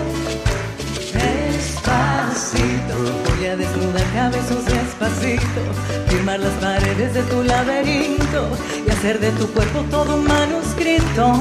Despacito. 1.12 2.94
Voy 3.28 3.46
a 3.46 3.56
desnudar 3.56 4.04
cabezos 4.14 4.64
despacito. 4.64 5.60
Firmar 6.08 6.40
las 6.40 6.54
paredes 6.54 7.12
de 7.12 7.22
tu 7.24 7.42
laberinto. 7.42 8.48
Y 8.86 8.90
hacer 8.90 9.20
de 9.20 9.30
tu 9.32 9.46
cuerpo 9.48 9.84
todo 9.90 10.16
un 10.16 10.26
manuscrito. 10.26 11.34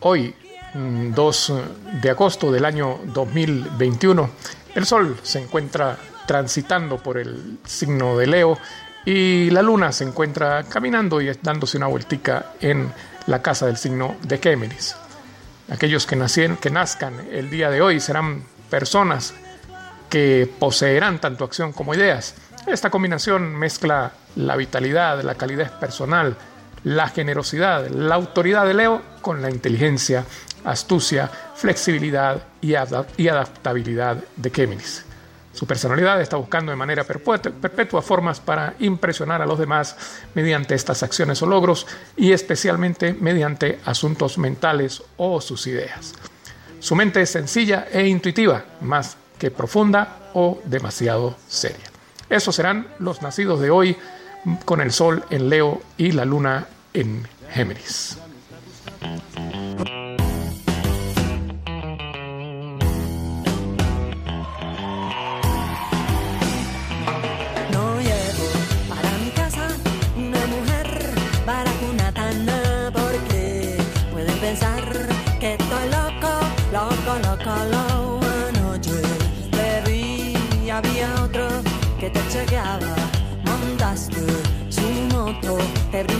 Hoy, 0.00 0.34
mm, 0.72 1.12
2 1.12 1.52
de 2.00 2.10
agosto 2.10 2.50
del 2.50 2.64
año 2.64 3.00
2021, 3.04 4.30
el 4.74 4.86
Sol 4.86 5.14
se 5.22 5.40
encuentra 5.40 5.98
transitando 6.28 6.98
por 6.98 7.16
el 7.18 7.58
signo 7.64 8.16
de 8.18 8.26
Leo 8.26 8.58
y 9.06 9.48
la 9.50 9.62
Luna 9.62 9.90
se 9.90 10.04
encuentra 10.04 10.62
caminando 10.64 11.20
y 11.22 11.32
dándose 11.42 11.78
una 11.78 11.86
vueltica 11.86 12.52
en 12.60 12.92
la 13.26 13.40
casa 13.40 13.64
del 13.66 13.78
signo 13.78 14.16
de 14.22 14.36
Géminis. 14.36 14.94
Aquellos 15.70 16.06
que, 16.06 16.16
nacien, 16.16 16.56
que 16.58 16.70
nazcan 16.70 17.14
el 17.32 17.48
día 17.48 17.70
de 17.70 17.80
hoy 17.80 17.98
serán 17.98 18.42
personas 18.68 19.32
que 20.10 20.50
poseerán 20.58 21.18
tanto 21.20 21.44
acción 21.44 21.72
como 21.72 21.94
ideas. 21.94 22.34
Esta 22.66 22.90
combinación 22.90 23.54
mezcla 23.54 24.12
la 24.36 24.56
vitalidad, 24.56 25.22
la 25.22 25.34
calidez 25.34 25.70
personal, 25.70 26.36
la 26.84 27.08
generosidad, 27.08 27.88
la 27.88 28.14
autoridad 28.16 28.66
de 28.66 28.74
Leo 28.74 29.02
con 29.22 29.40
la 29.40 29.50
inteligencia, 29.50 30.24
astucia, 30.64 31.30
flexibilidad 31.54 32.42
y, 32.60 32.72
adap- 32.72 33.06
y 33.16 33.28
adaptabilidad 33.28 34.18
de 34.36 34.50
Géminis. 34.50 35.04
Su 35.58 35.66
personalidad 35.66 36.20
está 36.20 36.36
buscando 36.36 36.70
de 36.70 36.76
manera 36.76 37.02
perpetua, 37.02 38.00
formas 38.00 38.38
para 38.38 38.74
impresionar 38.78 39.42
a 39.42 39.46
los 39.46 39.58
demás 39.58 39.96
mediante 40.32 40.76
estas 40.76 41.02
acciones 41.02 41.42
o 41.42 41.46
logros 41.46 41.84
y 42.16 42.30
especialmente 42.30 43.12
mediante 43.12 43.80
asuntos 43.84 44.38
mentales 44.38 45.02
o 45.16 45.40
sus 45.40 45.66
ideas. 45.66 46.14
Su 46.78 46.94
mente 46.94 47.22
es 47.22 47.30
sencilla 47.30 47.88
e 47.90 48.06
intuitiva, 48.06 48.66
más 48.82 49.16
que 49.36 49.50
profunda 49.50 50.30
o 50.32 50.62
demasiado 50.64 51.36
seria. 51.48 51.90
Esos 52.30 52.54
serán 52.54 52.86
los 53.00 53.20
nacidos 53.20 53.58
de 53.58 53.70
hoy 53.70 53.96
con 54.64 54.80
el 54.80 54.92
Sol 54.92 55.24
en 55.28 55.48
Leo 55.48 55.82
y 55.96 56.12
la 56.12 56.24
Luna 56.24 56.68
en 56.94 57.26
Géminis. 57.50 58.16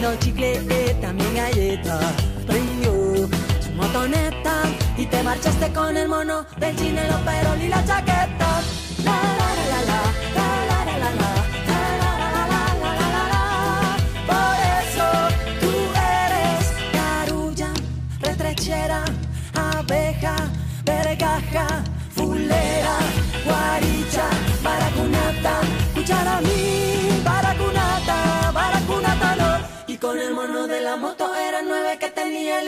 Brindó 0.09 0.25
chicle 0.25 0.91
y 0.91 0.95
también 1.01 1.35
galleta, 1.35 1.99
prendió 2.47 3.29
su 3.61 3.73
motoneta 3.77 4.63
y 4.97 5.07
te 5.07 5.23
marchaste 5.23 5.73
con 5.73 5.97
el 5.97 6.09
mono 6.09 6.47
del 6.59 6.77
chinelo, 6.77 7.19
pero 7.25 7.57
y 7.57 7.69
la 7.69 7.85
chaqueta. 7.85 8.08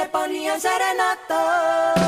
le 0.01 0.09
ponían 0.09 0.59
serenato. 0.59 2.00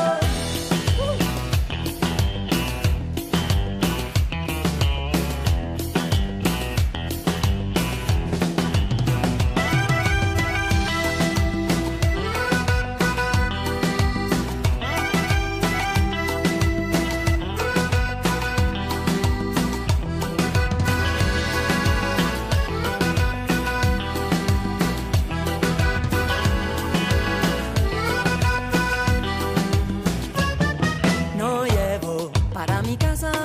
Mi 32.85 32.97
casa 32.97 33.42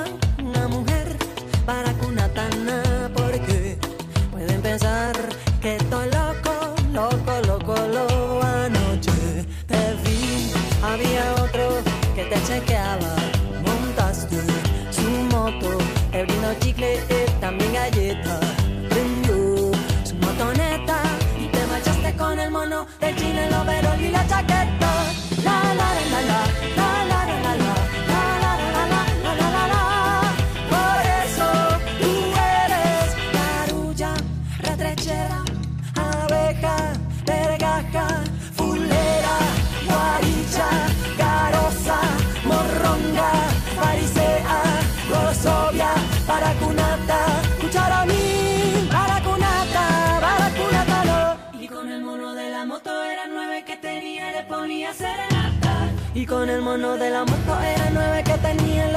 el 56.59 56.65
mono 56.65 56.97
de 56.97 57.09
la 57.09 57.23
moto 57.23 57.57
era 57.61 58.21
que 58.21 58.33
le. 58.53 58.89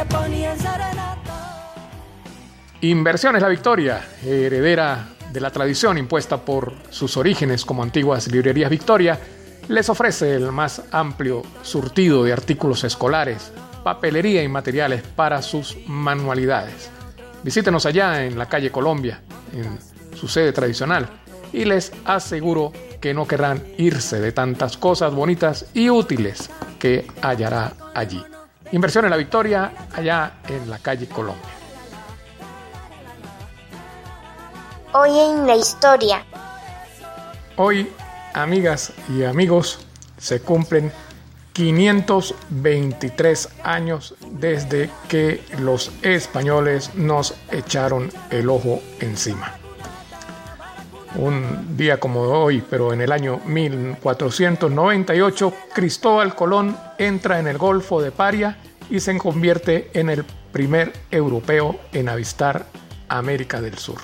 Inversiones 2.80 3.40
La 3.40 3.48
Victoria, 3.48 4.04
heredera 4.24 5.10
de 5.32 5.40
la 5.40 5.50
tradición 5.50 5.96
impuesta 5.96 6.38
por 6.38 6.72
sus 6.90 7.16
orígenes 7.16 7.64
como 7.64 7.84
antiguas 7.84 8.26
librerías 8.26 8.68
Victoria, 8.68 9.16
les 9.68 9.88
ofrece 9.88 10.34
el 10.34 10.50
más 10.50 10.82
amplio 10.90 11.42
surtido 11.62 12.24
de 12.24 12.32
artículos 12.32 12.82
escolares, 12.82 13.52
papelería 13.84 14.42
y 14.42 14.48
materiales 14.48 15.02
para 15.02 15.40
sus 15.40 15.76
manualidades. 15.86 16.90
Visítenos 17.44 17.86
allá 17.86 18.24
en 18.24 18.36
la 18.36 18.48
calle 18.48 18.72
Colombia, 18.72 19.22
en 19.52 19.78
su 20.16 20.26
sede 20.26 20.52
tradicional, 20.52 21.08
y 21.52 21.64
les 21.64 21.92
aseguro 22.04 22.72
que 23.00 23.14
no 23.14 23.28
querrán 23.28 23.62
irse 23.78 24.20
de 24.20 24.32
tantas 24.32 24.76
cosas 24.76 25.14
bonitas 25.14 25.66
y 25.74 25.90
útiles 25.90 26.50
que 26.82 27.06
hallará 27.22 27.72
allí. 27.94 28.20
Inversión 28.72 29.04
en 29.04 29.12
la 29.12 29.16
Victoria, 29.16 29.72
allá 29.94 30.40
en 30.48 30.68
la 30.68 30.80
calle 30.80 31.06
Colombia. 31.06 31.46
Hoy 34.92 35.16
en 35.16 35.46
la 35.46 35.54
historia. 35.54 36.24
Hoy, 37.56 37.88
amigas 38.34 38.92
y 39.08 39.22
amigos, 39.22 39.78
se 40.18 40.40
cumplen 40.40 40.90
523 41.52 43.48
años 43.62 44.16
desde 44.32 44.90
que 45.08 45.44
los 45.60 45.92
españoles 46.02 46.96
nos 46.96 47.36
echaron 47.52 48.10
el 48.30 48.50
ojo 48.50 48.82
encima. 48.98 49.61
Un 51.16 51.76
día 51.76 52.00
como 52.00 52.22
hoy, 52.22 52.64
pero 52.68 52.94
en 52.94 53.02
el 53.02 53.12
año 53.12 53.40
1498, 53.44 55.52
Cristóbal 55.74 56.34
Colón 56.34 56.74
entra 56.98 57.38
en 57.38 57.46
el 57.46 57.58
Golfo 57.58 58.00
de 58.00 58.10
Paria 58.10 58.56
y 58.88 58.98
se 58.98 59.16
convierte 59.18 59.90
en 59.92 60.08
el 60.08 60.24
primer 60.52 60.94
europeo 61.10 61.78
en 61.92 62.08
avistar 62.08 62.64
América 63.08 63.60
del 63.60 63.76
Sur. 63.76 63.98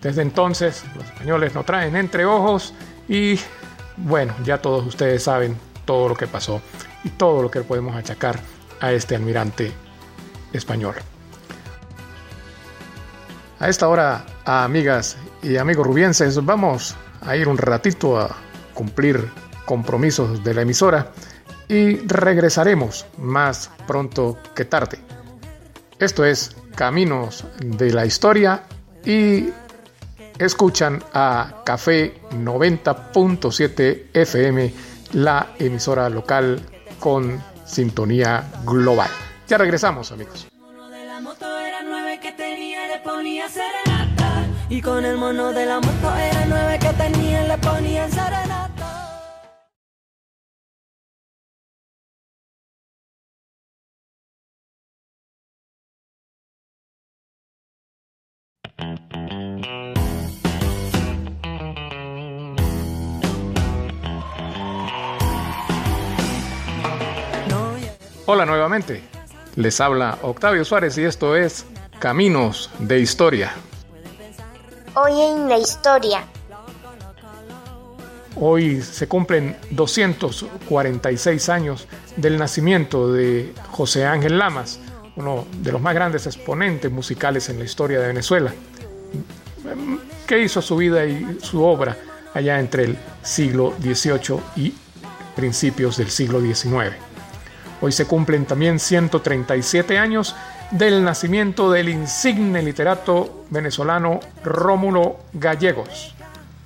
Desde 0.00 0.22
entonces, 0.22 0.82
los 0.94 1.04
españoles 1.04 1.54
nos 1.54 1.66
traen 1.66 1.94
entre 1.96 2.24
ojos 2.24 2.72
y, 3.06 3.38
bueno, 3.98 4.34
ya 4.44 4.62
todos 4.62 4.86
ustedes 4.86 5.22
saben 5.22 5.58
todo 5.84 6.08
lo 6.08 6.14
que 6.14 6.26
pasó 6.26 6.62
y 7.04 7.10
todo 7.10 7.42
lo 7.42 7.50
que 7.50 7.60
podemos 7.60 7.94
achacar 7.96 8.40
a 8.80 8.92
este 8.92 9.14
almirante 9.14 9.74
español. 10.54 10.94
A 13.60 13.68
esta 13.68 13.88
hora, 13.88 14.24
amigas 14.44 15.16
y 15.44 15.58
amigos 15.58 15.86
rubienses, 15.86 16.42
vamos 16.44 16.96
a 17.20 17.36
ir 17.36 17.48
un 17.48 17.58
ratito 17.58 18.18
a 18.18 18.34
cumplir 18.72 19.30
compromisos 19.66 20.42
de 20.42 20.54
la 20.54 20.62
emisora 20.62 21.12
y 21.68 21.96
regresaremos 22.06 23.06
más 23.18 23.70
pronto 23.86 24.38
que 24.54 24.64
tarde. 24.64 24.98
Esto 25.98 26.24
es 26.24 26.56
Caminos 26.74 27.44
de 27.58 27.92
la 27.92 28.06
Historia 28.06 28.62
y 29.04 29.50
escuchan 30.38 31.02
a 31.12 31.62
Café 31.64 32.14
90.7 32.30 34.06
FM, 34.14 34.74
la 35.12 35.48
emisora 35.58 36.08
local 36.08 36.60
con 36.98 37.42
sintonía 37.66 38.50
global. 38.64 39.10
Ya 39.46 39.58
regresamos, 39.58 40.10
amigos. 40.10 40.48
Y 44.68 44.80
con 44.80 45.04
el 45.04 45.16
mono 45.18 45.52
de 45.52 45.66
la 45.66 45.78
moto 45.80 46.14
era 46.16 46.44
nueve 46.46 46.78
que 46.78 46.92
tenía, 46.94 47.44
le 47.44 47.58
ponía 47.58 48.08
serenata. 48.08 48.90
No, 67.48 67.78
ya- 67.78 67.94
Hola 68.26 68.46
nuevamente. 68.46 69.02
Les 69.56 69.80
habla 69.80 70.18
Octavio 70.22 70.64
Suárez 70.64 70.98
y 70.98 71.04
esto 71.04 71.36
es 71.36 71.64
Caminos 72.00 72.70
de 72.80 72.98
Historia. 73.00 73.52
Hoy 74.96 75.20
en 75.20 75.48
la 75.48 75.58
historia. 75.58 76.24
Hoy 78.36 78.80
se 78.80 79.08
cumplen 79.08 79.56
246 79.70 81.48
años 81.48 81.88
del 82.16 82.38
nacimiento 82.38 83.12
de 83.12 83.52
José 83.72 84.06
Ángel 84.06 84.38
Lamas, 84.38 84.78
uno 85.16 85.46
de 85.58 85.72
los 85.72 85.80
más 85.80 85.94
grandes 85.94 86.26
exponentes 86.26 86.92
musicales 86.92 87.48
en 87.48 87.58
la 87.58 87.64
historia 87.64 87.98
de 87.98 88.06
Venezuela, 88.06 88.54
que 90.28 90.40
hizo 90.40 90.62
su 90.62 90.76
vida 90.76 91.04
y 91.04 91.38
su 91.42 91.64
obra 91.64 91.96
allá 92.32 92.60
entre 92.60 92.84
el 92.84 92.98
siglo 93.22 93.74
XVIII 93.80 94.40
y 94.54 94.74
principios 95.34 95.96
del 95.96 96.10
siglo 96.10 96.40
XIX. 96.40 96.94
Hoy 97.80 97.90
se 97.90 98.06
cumplen 98.06 98.46
también 98.46 98.78
137 98.78 99.98
años 99.98 100.36
del 100.70 101.04
nacimiento 101.04 101.70
del 101.70 101.88
insigne 101.88 102.62
literato 102.62 103.44
venezolano 103.50 104.20
Rómulo 104.42 105.18
Gallegos, 105.32 106.14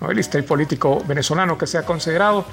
novelista 0.01 0.39
y 0.39 0.43
político 0.43 1.03
venezolano 1.07 1.59
que 1.59 1.67
se 1.67 1.79
ha 1.79 1.85
considerado 1.85 2.45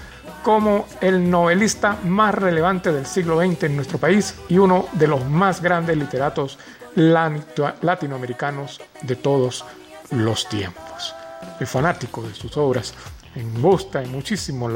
como 0.43 0.86
el 1.01 1.29
novelista 1.29 1.97
más 2.03 2.36
relevante 2.36 2.91
del 2.91 3.05
siglo 3.05 3.39
XX 3.39 3.63
en 3.63 3.75
nuestro 3.75 3.97
país 3.97 4.36
y 4.49 4.58
uno 4.58 4.88
de 4.93 5.08
los 5.08 5.25
más 5.25 5.62
grandes 5.62 5.97
literatos 5.97 6.60
latinoamericanos 6.95 8.81
de 9.01 9.15
todos 9.15 9.65
los 10.12 10.47
tiempos. 10.47 11.15
El 11.60 11.67
fanático 11.67 12.21
de 12.21 12.34
sus 12.34 12.55
obras, 12.58 12.93
me 13.36 13.60
gusta 13.60 14.01
muchísimo 14.01 14.69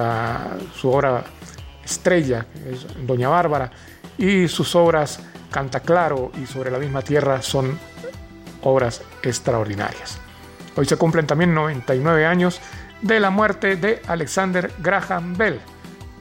su 0.76 0.90
obra 0.90 1.24
estrella, 1.84 2.46
es 2.70 2.86
Doña 3.06 3.30
Bárbara, 3.30 3.72
y 4.18 4.48
sus 4.48 4.76
obras 4.76 5.20
Canta 5.52 5.80
Claro 5.80 6.32
y 6.42 6.46
Sobre 6.46 6.72
la 6.72 6.80
misma 6.80 7.02
tierra 7.02 7.42
son 7.42 7.78
obras 8.62 9.02
extraordinarias. 9.24 10.20
Hoy 10.76 10.86
se 10.86 10.98
cumplen 10.98 11.28
también 11.28 11.54
99 11.54 12.26
años 12.26 12.62
de 13.02 13.20
la 13.20 13.30
muerte 13.30 13.76
de 13.76 14.02
Alexander 14.08 14.72
Graham 14.80 15.36
Bell, 15.36 15.60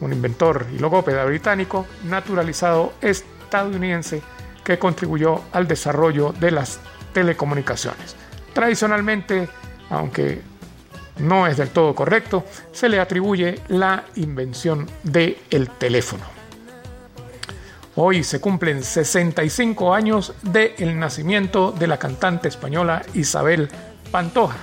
un 0.01 0.13
inventor 0.13 0.67
y 0.73 0.79
logópeda 0.79 1.25
británico 1.25 1.87
naturalizado 2.05 2.93
estadounidense 3.01 4.23
que 4.65 4.79
contribuyó 4.79 5.43
al 5.53 5.67
desarrollo 5.67 6.33
de 6.33 6.51
las 6.51 6.81
telecomunicaciones. 7.13 8.17
Tradicionalmente, 8.53 9.49
aunque 9.91 10.43
no 11.19 11.47
es 11.47 11.57
del 11.57 11.71
todo 11.71 11.95
correcto, 11.95 12.45
se 12.73 12.89
le 12.89 13.01
atribuye 13.01 13.61
la 13.69 14.05
invención 14.17 14.87
del 15.03 15.39
el 15.51 15.69
teléfono. 15.71 16.38
Hoy 18.01 18.23
se 18.23 18.41
cumplen 18.41 18.85
65 18.85 19.93
años 19.93 20.33
del 20.43 21.01
nacimiento 21.01 21.73
de 21.73 21.89
la 21.89 21.99
cantante 21.99 22.47
española 22.47 23.03
Isabel 23.15 23.69
Pantoja, 24.13 24.59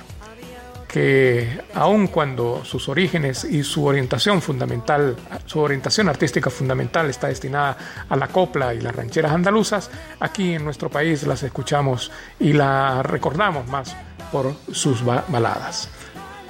que 0.88 1.60
aun 1.74 2.06
cuando 2.06 2.64
sus 2.64 2.88
orígenes 2.88 3.44
y 3.44 3.62
su 3.62 3.84
orientación 3.84 4.40
fundamental, 4.40 5.16
su 5.44 5.60
orientación 5.60 6.08
artística 6.08 6.48
fundamental 6.48 7.10
está 7.10 7.28
destinada 7.28 7.76
a 8.08 8.16
la 8.16 8.28
copla 8.28 8.72
y 8.72 8.80
las 8.80 8.96
rancheras 8.96 9.32
andaluzas, 9.32 9.90
aquí 10.18 10.54
en 10.54 10.64
nuestro 10.64 10.88
país 10.88 11.26
las 11.26 11.42
escuchamos 11.42 12.10
y 12.40 12.54
la 12.54 13.02
recordamos 13.02 13.66
más 13.66 13.94
por 14.32 14.54
sus 14.72 15.04
baladas. 15.04 15.90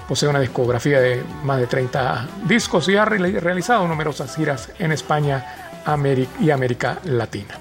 Posee 0.07 0.29
una 0.29 0.39
discografía 0.39 1.01
de 1.01 1.21
más 1.43 1.59
de 1.59 1.67
30 1.67 2.29
discos 2.47 2.89
y 2.89 2.95
ha 2.95 3.05
realizado 3.05 3.89
numerosas 3.89 4.37
giras 4.37 4.71
en 4.79 4.93
España 4.93 5.66
y 6.41 6.51
América 6.51 6.99
Latina. 7.05 7.59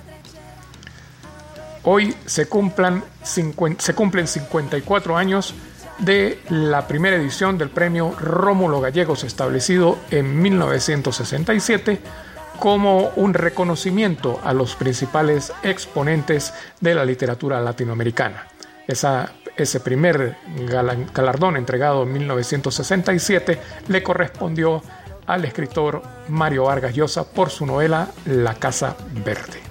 Hoy 1.84 2.16
se, 2.26 2.48
cumplan, 2.48 3.04
se 3.24 3.94
cumplen 3.94 4.28
54 4.28 5.18
años 5.18 5.54
de 6.00 6.40
la 6.50 6.88
primera 6.88 7.16
edición 7.16 7.58
del 7.58 7.70
premio 7.70 8.16
Rómulo 8.20 8.82
Gallegos 8.82 9.24
establecido 9.24 10.00
en 10.10 10.42
1967 10.42 12.00
como 12.60 13.12
un 13.16 13.34
reconocimiento 13.34 14.40
a 14.44 14.54
los 14.54 14.76
principales 14.76 15.54
exponentes 15.62 16.54
de 16.82 16.96
la 16.96 17.06
literatura 17.06 17.62
latinoamericana. 17.62 18.48
Esa 18.88 19.32
ese 19.58 19.80
primer 19.80 20.36
galardón 21.14 21.58
entregado 21.58 22.04
en 22.04 22.14
1967 22.14 23.60
le 23.88 24.04
correspondió 24.04 24.82
al 25.28 25.46
escritor 25.46 26.02
Mario 26.30 26.66
Vargas 26.66 26.94
Llosa 26.94 27.24
por 27.24 27.50
su 27.50 27.66
novela 27.66 28.10
La 28.26 28.56
Casa 28.56 28.96
Verde. 29.24 29.66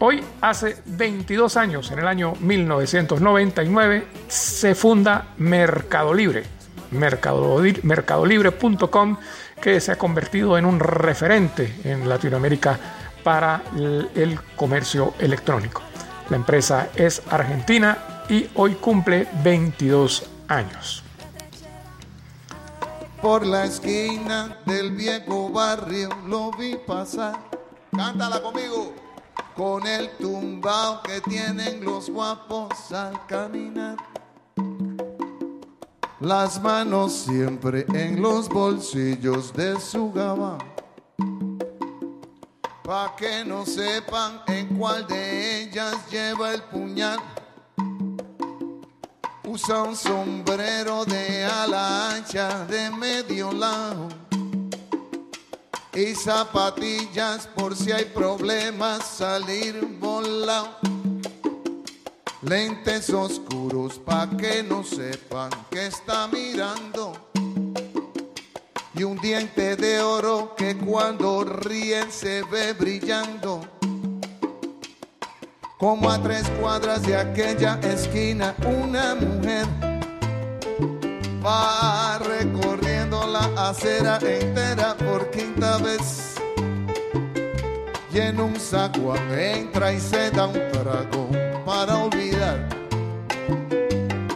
Hoy, 0.00 0.22
hace 0.40 0.76
22 0.86 1.56
años, 1.56 1.90
en 1.90 1.98
el 1.98 2.06
año 2.06 2.34
1999, 2.38 4.06
se 4.28 4.76
funda 4.76 5.34
Mercado 5.38 6.14
Libre, 6.14 6.44
mercadolibre.com, 6.92 9.16
que 9.60 9.80
se 9.80 9.90
ha 9.90 9.96
convertido 9.96 10.56
en 10.56 10.66
un 10.66 10.78
referente 10.78 11.80
en 11.82 12.08
Latinoamérica 12.08 12.78
para 13.24 13.62
el 13.74 14.38
comercio 14.54 15.14
electrónico. 15.18 15.82
La 16.30 16.36
empresa 16.36 16.90
es 16.94 17.20
argentina 17.28 18.22
y 18.28 18.48
hoy 18.54 18.74
cumple 18.74 19.26
22 19.42 20.30
años. 20.46 21.02
Por 23.22 23.44
la 23.44 23.64
esquina 23.64 24.60
del 24.64 24.92
viejo 24.92 25.50
barrio 25.50 26.08
lo 26.28 26.52
vi 26.52 26.76
pasar. 26.76 27.36
Cántala 27.90 28.40
conmigo. 28.40 28.94
Con 29.56 29.84
el 29.88 30.08
tumbao 30.18 31.02
que 31.02 31.20
tienen 31.22 31.84
los 31.84 32.08
guapos 32.08 32.92
al 32.92 33.26
caminar. 33.26 33.96
Las 36.20 36.62
manos 36.62 37.12
siempre 37.12 37.86
en 37.92 38.22
los 38.22 38.48
bolsillos 38.48 39.52
de 39.52 39.80
su 39.80 40.12
gabán. 40.12 40.58
Pa' 42.84 43.16
que 43.16 43.44
no 43.44 43.66
sepan 43.66 44.42
en 44.46 44.78
cuál 44.78 45.06
de 45.08 45.62
ellas 45.62 45.96
lleva 46.08 46.54
el 46.54 46.62
puñal 46.62 47.18
Usa 49.50 49.82
un 49.82 49.96
sombrero 49.96 51.06
de 51.06 51.42
ala 51.42 52.10
ancha 52.10 52.66
de 52.66 52.90
medio 52.90 53.50
lado 53.50 54.08
y 55.94 56.14
zapatillas 56.14 57.46
por 57.56 57.74
si 57.74 57.90
hay 57.90 58.04
problemas 58.04 59.06
salir 59.06 59.96
volado. 59.98 60.76
Lentes 62.42 63.08
oscuros 63.08 63.98
pa' 63.98 64.28
que 64.36 64.62
no 64.62 64.84
sepan 64.84 65.48
que 65.70 65.86
está 65.86 66.28
mirando. 66.28 67.14
Y 68.94 69.02
un 69.02 69.16
diente 69.18 69.76
de 69.76 70.02
oro 70.02 70.54
que 70.58 70.76
cuando 70.76 71.42
ríen 71.42 72.12
se 72.12 72.42
ve 72.42 72.74
brillando 72.74 73.77
como 75.78 76.10
a 76.10 76.20
tres 76.20 76.42
cuadras 76.60 77.02
de 77.02 77.16
aquella 77.16 77.78
esquina, 77.84 78.54
una 78.66 79.14
mujer 79.14 79.64
va 81.44 82.18
recorriendo 82.18 83.24
la 83.28 83.68
acera 83.68 84.18
entera 84.20 84.96
por 84.96 85.30
quinta 85.30 85.78
vez. 85.78 86.34
Y 88.12 88.18
en 88.18 88.40
un 88.40 88.58
saco 88.58 89.14
entra 89.30 89.92
y 89.92 90.00
se 90.00 90.32
da 90.32 90.46
un 90.46 90.60
trago 90.72 91.28
para 91.64 91.98
olvidar 91.98 92.68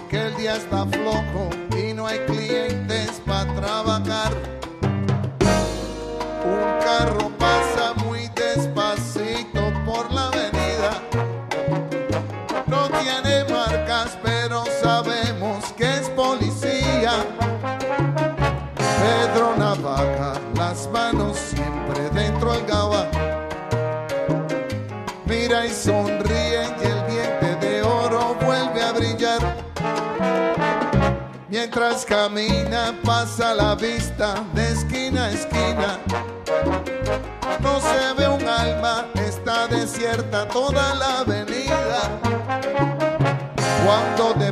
que 0.09 0.27
el 0.27 0.37
día 0.37 0.57
está 0.57 0.87
flojo 0.87 1.51
y 1.77 1.93
no 1.93 2.07
hay 2.07 2.21
clientes 2.21 3.21
para 3.27 3.53
trabajar. 3.55 4.42
Manos 20.89 21.37
siempre 21.37 22.09
dentro 22.11 22.53
del 22.53 22.67
gaba. 22.67 23.07
Mira 25.27 25.67
y 25.67 25.71
sonríe 25.71 26.63
y 26.81 26.85
el 26.85 27.07
diente 27.07 27.57
de 27.67 27.83
oro 27.83 28.37
vuelve 28.45 28.83
a 28.83 28.93
brillar. 28.93 29.57
Mientras 31.49 32.05
camina 32.05 32.95
pasa 33.05 33.55
la 33.55 33.75
vista 33.75 34.45
de 34.55 34.73
esquina 34.73 35.25
a 35.27 35.31
esquina. 35.31 35.99
No 37.61 37.81
se 37.81 38.15
ve 38.17 38.29
un 38.29 38.47
alma, 38.49 39.07
está 39.15 39.69
desierta 39.69 40.49
toda 40.49 40.95
la 40.95 41.21
avenida 41.21 42.11
cuando 43.85 44.35
de 44.35 44.52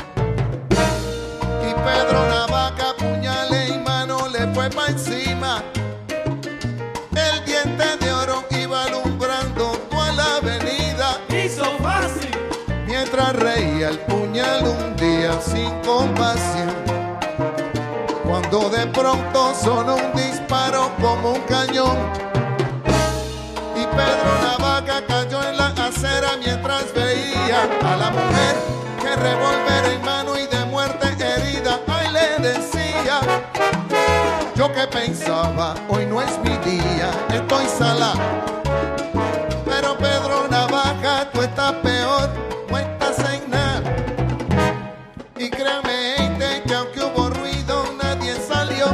Pedro 1.83 2.27
Navaca, 2.29 2.93
puñales 2.97 3.69
y 3.71 3.77
mano 3.79 4.27
le 4.27 4.47
fue 4.53 4.69
pa' 4.69 4.87
encima. 4.87 5.63
El 7.15 7.45
diente 7.45 7.97
de 7.99 8.13
oro 8.13 8.43
iba 8.51 8.83
alumbrando 8.83 9.71
toda 9.89 10.11
la 10.13 10.35
avenida. 10.37 11.19
Hizo 11.29 11.65
fácil. 11.81 12.29
Mientras 12.85 13.35
reía 13.35 13.89
el 13.89 13.99
puñal 13.99 14.67
un 14.67 14.95
día 14.95 15.39
sin 15.41 15.71
compasión. 15.81 16.71
Cuando 18.23 18.69
de 18.69 18.85
pronto 18.87 19.53
sonó 19.55 19.95
un 19.95 20.13
disparo 20.13 20.91
como 21.01 21.33
un 21.33 21.41
cañón. 21.41 21.97
Y 23.75 23.85
Pedro 23.97 24.31
Navaca 24.43 25.03
cayó 25.07 25.43
en 25.49 25.57
la 25.57 25.67
acera 25.67 26.37
mientras 26.37 26.93
veía 26.93 27.63
a 27.83 27.97
la 27.97 28.11
mujer 28.11 28.55
que 29.01 29.15
revolver 29.15 29.85
en 29.93 30.05
mano 30.05 30.37
y 30.37 30.45
de 30.45 30.60
pensaba, 34.87 35.75
hoy 35.89 36.05
no 36.05 36.21
es 36.21 36.37
mi 36.39 36.57
día, 36.69 37.11
estoy 37.33 37.65
sala. 37.65 38.13
Pero 39.65 39.97
Pedro 39.97 40.47
Navaja, 40.49 41.29
tú 41.31 41.41
estás 41.41 41.73
peor, 41.73 42.29
no 42.69 42.77
estás 42.77 43.19
en. 43.33 43.41
Y 45.37 45.49
créame, 45.49 46.15
gente, 46.17 46.63
que 46.65 46.73
aunque 46.73 46.99
hubo 47.01 47.29
ruido, 47.29 47.83
nadie 48.01 48.35
salió. 48.35 48.87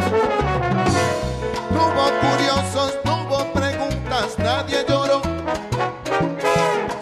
Tuvo 1.70 2.06
curiosos, 2.22 2.94
tuvo 3.04 3.52
preguntas, 3.54 4.38
nadie 4.40 4.86
lloró. 4.88 5.22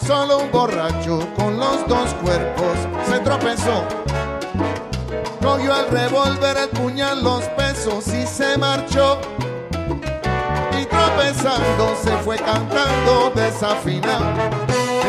Solo 0.05 0.39
un 0.39 0.51
borracho 0.51 1.27
con 1.35 1.59
los 1.59 1.87
dos 1.87 2.13
cuerpos 2.23 2.77
se 3.07 3.19
tropezó. 3.19 3.83
Cogió 5.41 5.75
el 5.79 5.89
revólver, 5.91 6.57
el 6.57 6.69
puñal, 6.69 7.23
los 7.23 7.43
pesos 7.85 8.07
y 8.07 8.25
se 8.25 8.57
marchó. 8.57 9.19
Y 10.79 10.85
tropezando 10.85 11.95
se 12.03 12.11
fue 12.23 12.37
cantando 12.37 13.31
desafinado. 13.35 14.25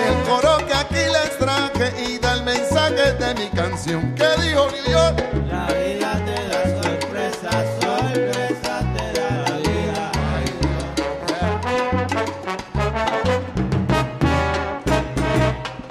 El 0.06 0.28
coro 0.28 0.58
que 0.66 0.74
aquí 0.74 0.94
les 0.94 1.38
traje 1.38 1.92
y 2.02 2.18
da 2.18 2.34
el 2.34 2.42
mensaje 2.44 3.12
de 3.12 3.34
mi 3.34 3.48
canción. 3.50 4.14
¿Qué 4.14 4.28
dijo 4.42 4.68
Dios? 4.86 5.12
La 5.50 5.66
vida 5.66 6.22
te 6.24 6.48
da 6.48 6.60
sorpresas, 6.82 7.64
sorpresas 7.80 8.84
te 8.94 9.06
da 9.20 9.30
la 9.46 9.56
vida. 9.58 10.12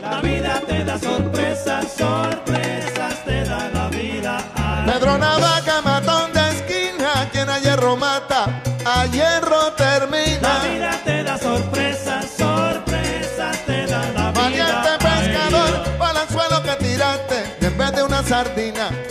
La 0.01 0.21
vida 0.21 0.61
te 0.67 0.83
da 0.83 0.99
sorpresas, 0.99 1.85
sorpresas 1.97 3.25
te 3.25 3.43
da 3.43 3.69
la 3.73 3.87
vida. 3.89 4.37
Ay, 4.55 4.91
Pedro 4.91 5.17
Navaja, 5.17 5.64
sardina, 18.25 19.04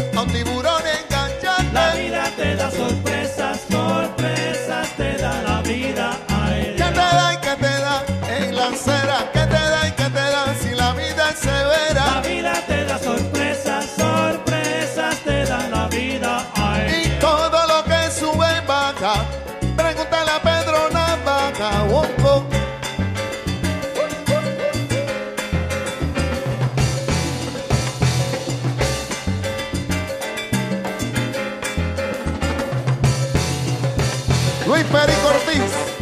Luis 34.74 34.86
Perico 34.86 35.28
Ortiz. 35.28 35.93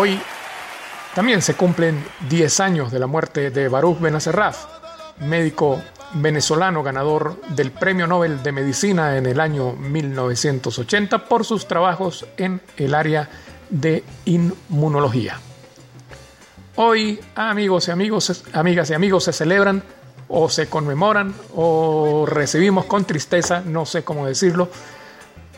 Hoy 0.00 0.20
también 1.12 1.42
se 1.42 1.54
cumplen 1.54 2.04
10 2.30 2.60
años 2.60 2.92
de 2.92 3.00
la 3.00 3.08
muerte 3.08 3.50
de 3.50 3.66
Baruch 3.66 3.98
Benacerraf, 3.98 4.66
médico 5.26 5.82
venezolano 6.12 6.84
ganador 6.84 7.40
del 7.48 7.72
Premio 7.72 8.06
Nobel 8.06 8.40
de 8.44 8.52
Medicina 8.52 9.16
en 9.16 9.26
el 9.26 9.40
año 9.40 9.72
1980 9.72 11.24
por 11.24 11.44
sus 11.44 11.66
trabajos 11.66 12.26
en 12.36 12.60
el 12.76 12.94
área 12.94 13.28
de 13.70 14.04
inmunología. 14.24 15.40
Hoy, 16.76 17.18
amigos 17.34 17.88
y 17.88 17.90
amigos, 17.90 18.44
amigas 18.52 18.90
y 18.90 18.94
amigos, 18.94 19.24
se 19.24 19.32
celebran 19.32 19.82
o 20.28 20.48
se 20.48 20.68
conmemoran 20.68 21.34
o 21.56 22.24
recibimos 22.24 22.84
con 22.84 23.04
tristeza, 23.04 23.62
no 23.66 23.84
sé 23.84 24.04
cómo 24.04 24.28
decirlo, 24.28 24.68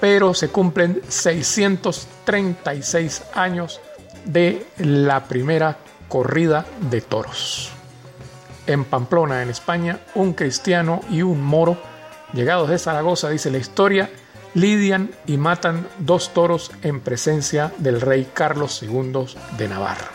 pero 0.00 0.32
se 0.32 0.48
cumplen 0.48 1.02
636 1.06 3.22
años 3.34 3.82
de 4.24 4.66
la 4.78 5.24
primera 5.24 5.78
corrida 6.08 6.66
de 6.90 7.00
toros. 7.00 7.70
En 8.66 8.84
Pamplona, 8.84 9.42
en 9.42 9.50
España, 9.50 10.00
un 10.14 10.34
cristiano 10.34 11.00
y 11.10 11.22
un 11.22 11.42
moro, 11.42 11.76
llegados 12.32 12.68
de 12.68 12.78
Zaragoza, 12.78 13.30
dice 13.30 13.50
la 13.50 13.58
historia, 13.58 14.10
lidian 14.54 15.10
y 15.26 15.36
matan 15.36 15.86
dos 15.98 16.34
toros 16.34 16.72
en 16.82 17.00
presencia 17.00 17.72
del 17.78 18.00
rey 18.00 18.30
Carlos 18.32 18.82
II 18.82 19.26
de 19.56 19.68
Navarra. 19.68 20.10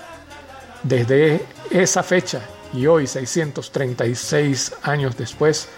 Desde 0.83 1.45
esa 1.69 2.03
fecha 2.03 2.41
y 2.73 2.87
hoy, 2.87 3.07
636 3.07 4.73
años 4.83 5.17
después, 5.17 5.69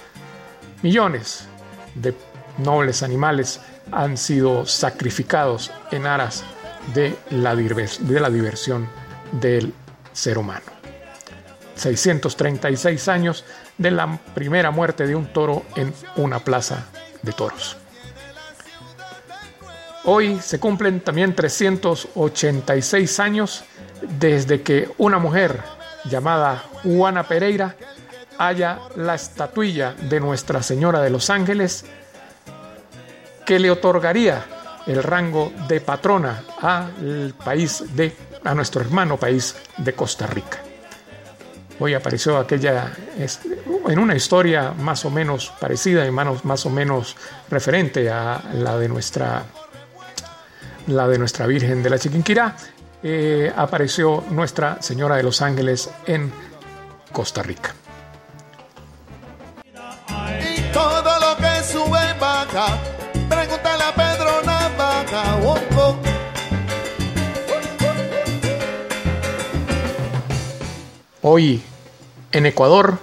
millones 0.81 1.47
de 1.95 2.13
nobles 2.57 3.03
animales 3.03 3.59
han 3.91 4.17
sido 4.17 4.65
sacrificados 4.65 5.71
en 5.91 6.05
aras 6.05 6.43
de 6.93 7.15
la, 7.31 7.55
de 7.55 8.19
la 8.19 8.29
diversión 8.29 8.87
del 9.31 9.73
ser 10.13 10.37
humano. 10.37 10.65
636 11.75 13.07
años 13.07 13.45
de 13.77 13.91
la 13.91 14.19
primera 14.33 14.71
muerte 14.71 15.05
de 15.05 15.15
un 15.15 15.27
toro 15.27 15.63
en 15.75 15.93
una 16.15 16.39
plaza 16.39 16.87
de 17.21 17.31
toros. 17.33 17.77
Hoy 20.05 20.39
se 20.39 20.59
cumplen 20.59 21.01
también 21.01 21.35
386 21.35 23.19
años 23.19 23.63
desde 24.01 24.61
que 24.61 24.89
una 24.97 25.19
mujer 25.19 25.61
llamada 26.05 26.63
Juana 26.83 27.23
Pereira 27.23 27.75
haya 28.37 28.79
la 28.95 29.15
estatuilla 29.15 29.93
de 29.93 30.19
Nuestra 30.19 30.63
Señora 30.63 31.01
de 31.01 31.09
los 31.09 31.29
Ángeles 31.29 31.85
que 33.45 33.59
le 33.59 33.71
otorgaría 33.71 34.45
el 34.87 35.03
rango 35.03 35.51
de 35.67 35.81
patrona 35.81 36.43
al 36.61 37.33
país 37.43 37.83
de 37.95 38.15
a 38.43 38.53
nuestro 38.53 38.81
hermano 38.81 39.17
país 39.17 39.55
de 39.77 39.93
Costa 39.93 40.25
Rica. 40.27 40.59
Hoy 41.79 41.93
apareció 41.93 42.37
aquella 42.37 42.91
en 43.87 43.99
una 43.99 44.15
historia 44.15 44.71
más 44.71 45.05
o 45.05 45.11
menos 45.11 45.53
parecida 45.59 46.05
y 46.07 46.11
más 46.11 46.65
o 46.65 46.69
menos 46.69 47.15
referente 47.49 48.09
a 48.09 48.41
la 48.53 48.77
de 48.77 48.89
nuestra 48.89 49.43
la 50.87 51.07
de 51.07 51.19
nuestra 51.19 51.45
Virgen 51.47 51.83
de 51.83 51.89
la 51.89 51.99
Chiquinquirá, 51.99 52.55
eh, 53.03 53.51
apareció 53.55 54.23
Nuestra 54.31 54.81
Señora 54.81 55.17
de 55.17 55.23
los 55.23 55.41
Ángeles 55.41 55.89
en 56.05 56.31
Costa 57.11 57.43
Rica. 57.43 57.73
Y 60.55 60.61
todo 60.71 61.19
lo 61.19 61.37
que 61.37 61.63
sube 61.63 62.15
Hoy 71.29 71.61
en 72.31 72.45
Ecuador 72.45 72.99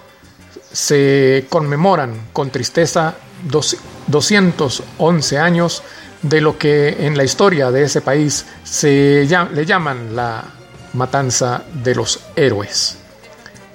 se 0.73 1.45
conmemoran 1.51 2.29
con 2.33 2.49
tristeza 2.49 3.17
211 4.07 5.39
años 5.39 5.83
de 6.23 6.41
lo 6.41 6.57
que 6.57 7.05
en 7.07 7.19
la 7.19 7.25
historia 7.25 7.71
de 7.71 7.83
ese 7.83 8.01
país 8.01 8.47
se 8.65 9.29
le 9.53 9.67
llaman 9.67 10.17
la 10.17 10.43
matanza 10.95 11.65
de 11.75 11.95
los 11.95 12.21
héroes. 12.35 12.97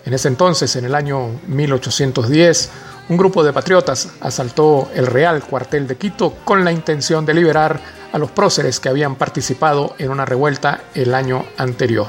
En 0.04 0.16
ese 0.16 0.30
entonces, 0.30 0.76
en 0.78 0.86
el 0.86 0.96
año 0.96 1.28
1810, 1.46 2.72
un 3.10 3.18
grupo 3.18 3.44
de 3.44 3.54
patriotas 3.54 4.10
asaltó 4.20 4.90
el 4.96 5.06
Real 5.06 5.44
Cuartel 5.44 5.88
de 5.88 5.98
Quito 5.98 6.38
con 6.44 6.66
la 6.66 6.72
intención 6.72 7.24
de 7.24 7.36
liberar 7.36 7.80
a 8.12 8.18
los 8.18 8.32
próceres 8.32 8.80
que 8.80 8.90
habían 8.90 9.14
participado 9.14 9.94
en 10.00 10.10
una 10.10 10.26
revuelta 10.26 10.86
el 10.96 11.14
año 11.14 11.46
anterior. 11.56 12.08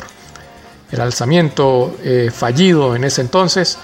El 0.90 1.00
alzamiento 1.00 1.96
eh, 2.02 2.30
fallido 2.32 2.96
en 2.96 3.04
ese 3.04 3.20
entonces 3.20 3.78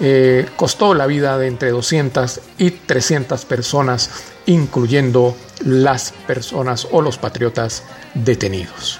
eh, 0.00 0.48
costó 0.56 0.94
la 0.94 1.06
vida 1.06 1.36
de 1.38 1.46
entre 1.46 1.70
200 1.70 2.40
y 2.58 2.70
300 2.70 3.44
personas, 3.44 4.10
incluyendo 4.46 5.36
las 5.64 6.12
personas 6.26 6.88
o 6.90 7.02
los 7.02 7.18
patriotas 7.18 7.84
detenidos. 8.14 8.98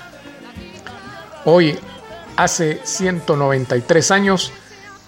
Hoy, 1.46 1.78
hace 2.36 2.80
193 2.84 4.10
años, 4.10 4.52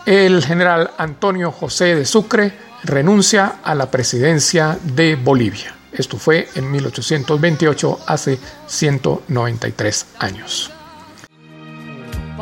el 0.06 0.42
general 0.42 0.92
Antonio 0.96 1.52
José 1.52 1.94
de 1.94 2.06
Sucre 2.06 2.52
renuncia 2.84 3.56
a 3.62 3.74
la 3.74 3.90
presidencia 3.90 4.78
de 4.82 5.14
Bolivia. 5.14 5.74
Esto 5.92 6.16
fue 6.16 6.48
en 6.54 6.70
1828, 6.70 8.00
hace 8.06 8.38
193 8.66 10.06
años. 10.18 10.70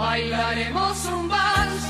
Bailaremos 0.00 1.04
un 1.12 1.28
vals, 1.28 1.82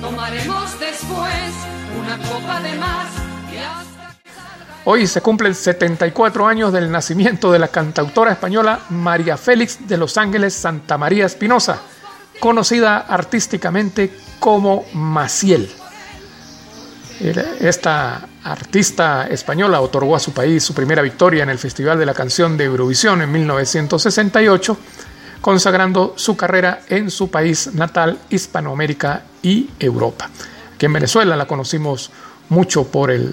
tomaremos 0.00 0.78
después 0.78 1.52
una 2.00 2.16
copa 2.18 2.60
de 2.60 2.76
más. 2.76 3.06
Hoy 4.84 5.08
se 5.08 5.20
cumplen 5.20 5.52
74 5.52 6.46
años 6.46 6.72
del 6.72 6.92
nacimiento 6.92 7.50
de 7.50 7.58
la 7.58 7.66
cantautora 7.66 8.30
española 8.30 8.82
María 8.90 9.36
Félix 9.36 9.88
de 9.88 9.96
Los 9.96 10.16
Ángeles 10.16 10.54
Santa 10.54 10.96
María 10.96 11.26
Espinosa, 11.26 11.80
conocida 12.38 12.98
artísticamente 12.98 14.12
como 14.38 14.84
Maciel. 14.92 15.68
Esta 17.58 18.28
artista 18.44 19.26
española 19.26 19.80
otorgó 19.80 20.14
a 20.14 20.20
su 20.20 20.32
país 20.32 20.62
su 20.62 20.72
primera 20.72 21.02
victoria 21.02 21.42
en 21.42 21.50
el 21.50 21.58
Festival 21.58 21.98
de 21.98 22.06
la 22.06 22.14
Canción 22.14 22.56
de 22.56 22.62
Eurovisión 22.62 23.22
en 23.22 23.32
1968 23.32 24.78
consagrando 25.40 26.14
su 26.16 26.36
carrera 26.36 26.82
en 26.88 27.10
su 27.10 27.30
país 27.30 27.74
natal, 27.74 28.18
Hispanoamérica 28.30 29.24
y 29.42 29.70
Europa. 29.78 30.30
Aquí 30.74 30.86
en 30.86 30.92
Venezuela 30.92 31.36
la 31.36 31.46
conocimos 31.46 32.10
mucho 32.48 32.84
por 32.84 33.10
el 33.10 33.32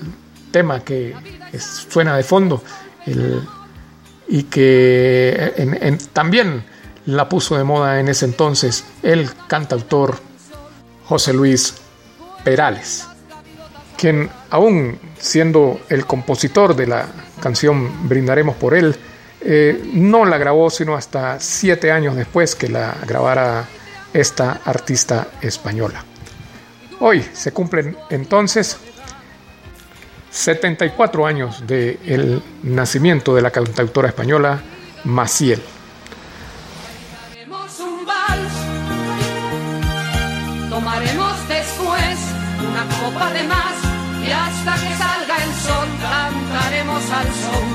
tema 0.52 0.82
que 0.82 1.16
suena 1.60 2.16
de 2.16 2.24
fondo 2.24 2.64
y 4.28 4.44
que 4.44 5.98
también 6.14 6.64
la 7.06 7.28
puso 7.28 7.58
de 7.58 7.64
moda 7.64 8.00
en 8.00 8.08
ese 8.08 8.26
entonces 8.26 8.86
el 9.02 9.30
cantautor 9.48 10.18
José 11.06 11.34
Luis 11.34 11.76
Perales, 12.44 13.08
quien 13.98 14.30
aún 14.50 14.98
siendo 15.20 15.82
el 15.90 16.06
compositor 16.06 16.76
de 16.76 16.88
la 16.88 17.08
canción 17.42 18.08
Brindaremos 18.08 18.56
por 18.56 18.74
él, 18.74 18.96
eh, 19.46 19.90
no 19.94 20.24
la 20.26 20.38
grabó 20.38 20.70
sino 20.70 20.96
hasta 20.96 21.40
siete 21.40 21.92
años 21.92 22.16
después 22.16 22.56
que 22.56 22.70
la 22.70 22.96
grabara 23.06 23.66
esta 24.14 24.62
artista 24.64 25.28
española. 25.42 26.04
Hoy 27.00 27.26
se 27.34 27.52
cumplen 27.52 27.98
entonces 28.10 28.78
74 30.32 31.26
años 31.26 31.68
del 31.68 32.42
nacimiento 32.64 33.36
de 33.36 33.42
la 33.42 33.52
cantautora 33.52 34.08
española 34.08 34.62
Maciel. 35.04 35.62
Tomaremos 40.70 41.48
después 41.50 42.18
una 42.60 42.86
copa 43.00 43.34
de 43.34 43.44
más 43.44 43.76
y 44.26 44.32
hasta 44.32 44.74
que 44.76 44.96
salga 44.96 45.44
el 45.44 45.54
sol 45.54 45.88
cantaremos 46.02 47.12
al 47.12 47.28
sol 47.28 47.73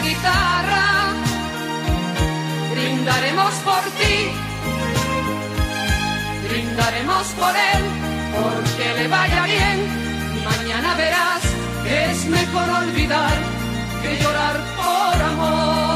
guitarra. 0.00 1.12
Brindaremos 2.72 3.54
por 3.66 3.82
ti, 3.98 4.16
brindaremos 6.48 7.26
por 7.40 7.54
él, 7.72 7.84
porque 8.34 9.02
le 9.02 9.08
vaya 9.08 9.42
bien. 9.44 9.76
Mañana 10.44 10.94
verás 10.94 11.42
que 11.84 12.10
es 12.10 12.24
mejor 12.26 12.68
olvidar 12.82 13.36
que 14.02 14.22
llorar 14.22 14.56
por 14.76 15.22
amor. 15.22 15.87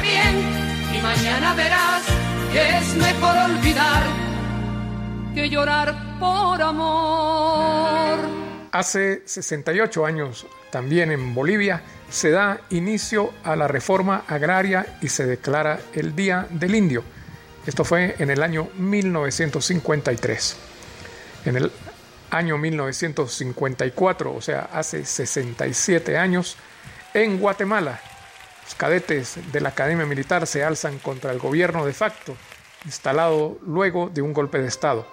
Bien 0.00 0.94
y 0.96 1.02
mañana 1.02 1.54
verás 1.54 2.02
que 2.52 2.78
es 2.78 2.94
mejor 2.94 3.36
olvidar 3.50 4.02
que 5.34 5.50
llorar 5.50 6.18
por 6.20 6.62
amor. 6.62 8.18
Hace 8.70 9.22
68 9.26 10.06
años, 10.06 10.46
también 10.70 11.10
en 11.10 11.34
Bolivia, 11.34 11.82
se 12.08 12.30
da 12.30 12.60
inicio 12.70 13.32
a 13.42 13.56
la 13.56 13.66
reforma 13.66 14.24
agraria 14.28 14.98
y 15.00 15.08
se 15.08 15.26
declara 15.26 15.80
el 15.92 16.14
Día 16.14 16.46
del 16.50 16.74
Indio. 16.74 17.02
Esto 17.66 17.84
fue 17.84 18.14
en 18.18 18.30
el 18.30 18.42
año 18.42 18.68
1953. 18.76 20.56
En 21.46 21.56
el 21.56 21.72
año 22.30 22.58
1954, 22.58 24.34
o 24.34 24.40
sea, 24.40 24.68
hace 24.72 25.04
67 25.04 26.16
años, 26.16 26.56
en 27.12 27.38
Guatemala. 27.38 28.00
Los 28.64 28.74
cadetes 28.74 29.38
de 29.52 29.60
la 29.60 29.70
Academia 29.70 30.06
Militar 30.06 30.46
se 30.46 30.64
alzan 30.64 30.98
contra 30.98 31.32
el 31.32 31.38
gobierno 31.38 31.84
de 31.84 31.92
facto, 31.92 32.34
instalado 32.84 33.58
luego 33.66 34.08
de 34.08 34.22
un 34.22 34.32
golpe 34.32 34.58
de 34.58 34.68
Estado. 34.68 35.06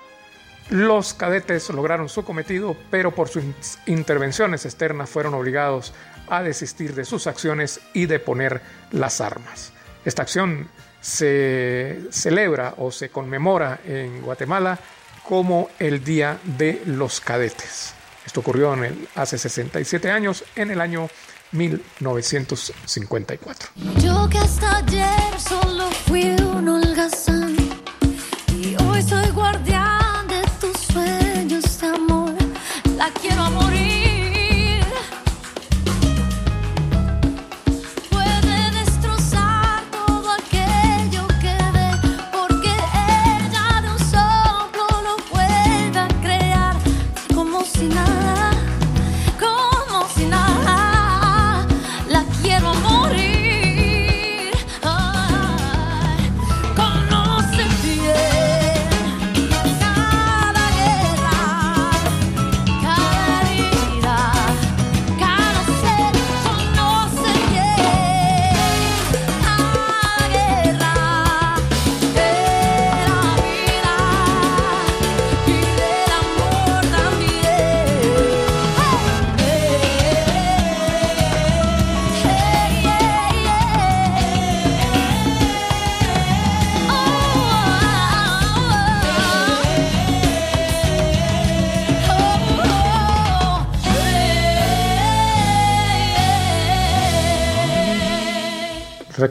Los 0.70 1.14
cadetes 1.14 1.70
lograron 1.70 2.08
su 2.08 2.24
cometido, 2.24 2.78
pero 2.90 3.12
por 3.14 3.28
sus 3.28 3.44
intervenciones 3.88 4.66
externas 4.66 5.10
fueron 5.10 5.34
obligados 5.34 5.94
a 6.30 6.42
desistir 6.44 6.96
de 6.96 7.04
sus 7.04 7.28
acciones 7.28 7.82
y 7.94 8.06
de 8.06 8.20
poner 8.20 8.62
las 8.92 9.20
armas. 9.20 9.74
Esta 10.06 10.22
acción 10.22 10.70
se 11.02 12.00
celebra 12.12 12.76
o 12.78 12.92
se 12.92 13.10
conmemora 13.10 13.82
en 13.86 14.22
Guatemala 14.22 14.80
como 15.28 15.70
el 15.78 16.04
Día 16.06 16.40
de 16.44 16.82
los 16.86 17.20
Cadetes. 17.20 17.94
Esto 18.26 18.40
ocurrió 18.40 18.74
hace 19.16 19.38
67 19.38 20.10
años, 20.10 20.46
en 20.56 20.72
el 20.72 20.80
año 20.80 21.10
1954. 21.52 23.70
Yo 24.02 24.30
que 24.30 24.38
hasta 24.38 24.78
ayer 24.78 25.40
solo 25.40 25.90
fui 26.08 26.24
un 26.56 26.70
holgazán 26.70 27.56
y 28.56 28.76
hoy 28.84 29.02
soy 29.04 29.30
guardián 29.32 30.28
de 30.28 30.42
tus 30.60 30.78
sueños 30.78 31.80
de 31.80 31.88
amor. 31.88 32.34
La 32.98 33.10
quiero 33.22 33.41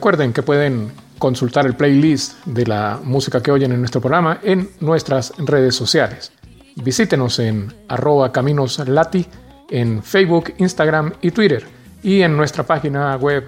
Recuerden 0.01 0.33
que 0.33 0.41
pueden 0.41 0.91
consultar 1.19 1.67
el 1.67 1.75
playlist 1.75 2.43
de 2.45 2.65
la 2.65 2.99
música 3.03 3.39
que 3.39 3.51
oyen 3.51 3.71
en 3.71 3.81
nuestro 3.81 4.01
programa 4.01 4.39
en 4.41 4.67
nuestras 4.79 5.31
redes 5.37 5.75
sociales. 5.75 6.31
Visítenos 6.77 7.37
en 7.37 7.71
arroba 7.87 8.31
caminoslati 8.31 9.27
en 9.69 10.01
Facebook, 10.01 10.55
Instagram 10.57 11.13
y 11.21 11.29
Twitter 11.29 11.63
y 12.01 12.23
en 12.23 12.35
nuestra 12.35 12.63
página 12.63 13.15
web 13.17 13.45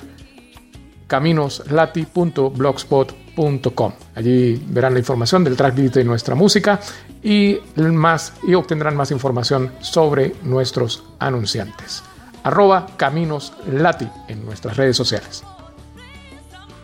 caminoslati.blogspot.com. 1.08 3.94
Allí 4.14 4.64
verán 4.68 4.94
la 4.94 5.00
información 5.00 5.44
del 5.44 5.58
tracklist 5.58 5.96
de 5.96 6.04
nuestra 6.04 6.36
música 6.36 6.80
y, 7.24 7.58
más, 7.78 8.34
y 8.48 8.54
obtendrán 8.54 8.96
más 8.96 9.10
información 9.10 9.72
sobre 9.80 10.36
nuestros 10.44 11.04
anunciantes. 11.18 12.04
Arroba 12.44 12.86
caminoslati 12.96 14.08
en 14.28 14.46
nuestras 14.46 14.78
redes 14.78 14.96
sociales. 14.96 15.44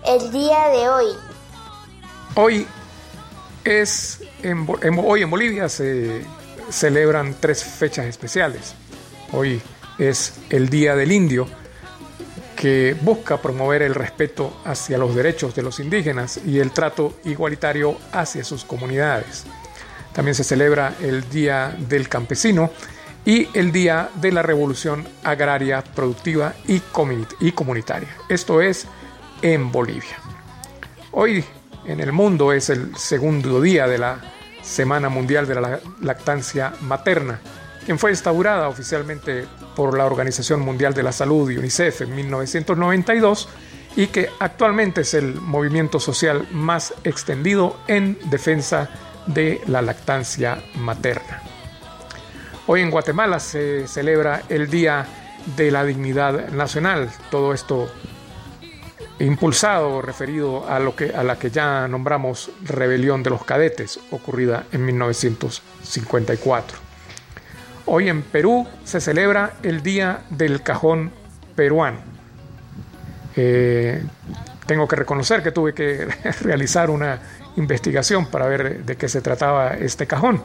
El 0.05 0.31
día 0.31 0.69
de 0.69 0.89
hoy. 0.89 1.05
Hoy 2.35 2.67
es 3.63 4.21
hoy 5.05 5.21
en 5.21 5.29
Bolivia 5.29 5.69
se 5.69 6.21
celebran 6.69 7.35
tres 7.39 7.63
fechas 7.63 8.05
especiales. 8.05 8.73
Hoy 9.31 9.61
es 9.97 10.39
el 10.49 10.69
Día 10.69 10.95
del 10.95 11.11
Indio, 11.11 11.47
que 12.55 12.95
busca 13.01 13.41
promover 13.41 13.81
el 13.81 13.95
respeto 13.95 14.61
hacia 14.65 14.97
los 14.97 15.15
derechos 15.15 15.55
de 15.55 15.63
los 15.63 15.79
indígenas 15.79 16.39
y 16.45 16.59
el 16.59 16.71
trato 16.71 17.17
igualitario 17.25 17.97
hacia 18.11 18.43
sus 18.43 18.63
comunidades. 18.65 19.45
También 20.13 20.35
se 20.35 20.43
celebra 20.43 20.95
el 21.01 21.29
Día 21.29 21.75
del 21.77 22.09
Campesino 22.09 22.71
y 23.25 23.47
el 23.53 23.71
Día 23.71 24.09
de 24.15 24.31
la 24.31 24.41
Revolución 24.41 25.07
Agraria 25.23 25.83
Productiva 25.83 26.55
y, 26.67 26.81
Comunitaria. 27.51 28.09
Esto 28.27 28.61
es 28.61 28.87
en 29.41 29.71
Bolivia. 29.71 30.17
Hoy 31.11 31.43
en 31.85 31.99
el 31.99 32.11
mundo 32.11 32.53
es 32.53 32.69
el 32.69 32.95
segundo 32.95 33.61
día 33.61 33.87
de 33.87 33.97
la 33.97 34.21
Semana 34.61 35.09
Mundial 35.09 35.47
de 35.47 35.55
la 35.55 35.79
Lactancia 36.01 36.73
Materna 36.81 37.39
quien 37.89 37.97
fue 37.97 38.11
instaurada 38.11 38.67
oficialmente 38.67 39.47
por 39.75 39.97
la 39.97 40.05
Organización 40.05 40.59
Mundial 40.59 40.93
de 40.93 41.01
la 41.01 41.11
Salud 41.11 41.49
y 41.49 41.57
UNICEF 41.57 42.01
en 42.01 42.15
1992 42.15 43.49
y 43.95 44.05
que 44.05 44.29
actualmente 44.37 45.01
es 45.01 45.15
el 45.15 45.33
movimiento 45.33 45.99
social 45.99 46.47
más 46.51 46.93
extendido 47.03 47.79
en 47.87 48.19
defensa 48.29 48.91
de 49.25 49.59
la 49.65 49.81
lactancia 49.81 50.61
materna. 50.75 51.41
Hoy 52.67 52.81
en 52.81 52.91
Guatemala 52.91 53.39
se 53.39 53.87
celebra 53.87 54.43
el 54.49 54.69
Día 54.69 55.07
de 55.55 55.71
la 55.71 55.83
Dignidad 55.83 56.49
Nacional, 56.49 57.09
todo 57.31 57.55
esto 57.55 57.91
impulsado, 59.20 60.01
referido 60.01 60.67
a, 60.70 60.80
lo 60.80 60.95
que, 60.95 61.13
a 61.15 61.24
la 61.24 61.38
que 61.38 61.51
ya 61.51 61.88
nombramos 61.88 62.51
Rebelión 62.63 63.24
de 63.24 63.30
los 63.30 63.43
Cadetes, 63.43 63.99
ocurrida 64.11 64.65
en 64.72 64.86
1954. 64.86 66.78
Hoy 67.86 68.09
en 68.09 68.22
Perú 68.22 68.67
se 68.84 69.01
celebra 69.01 69.53
el 69.63 69.82
Día 69.84 70.22
del 70.30 70.61
Cajón 70.61 71.11
Peruano. 71.55 71.97
Eh, 73.36 74.03
tengo 74.65 74.88
que 74.88 74.95
reconocer 74.95 75.41
que 75.41 75.51
tuve 75.51 75.74
que 75.74 76.05
realizar 76.41 76.89
una 76.89 77.20
investigación 77.55 78.28
para 78.28 78.47
ver 78.47 78.86
de 78.86 78.95
qué 78.95 79.09
se 79.09 79.22
trataba 79.22 79.74
este 79.74 80.07
cajón. 80.07 80.43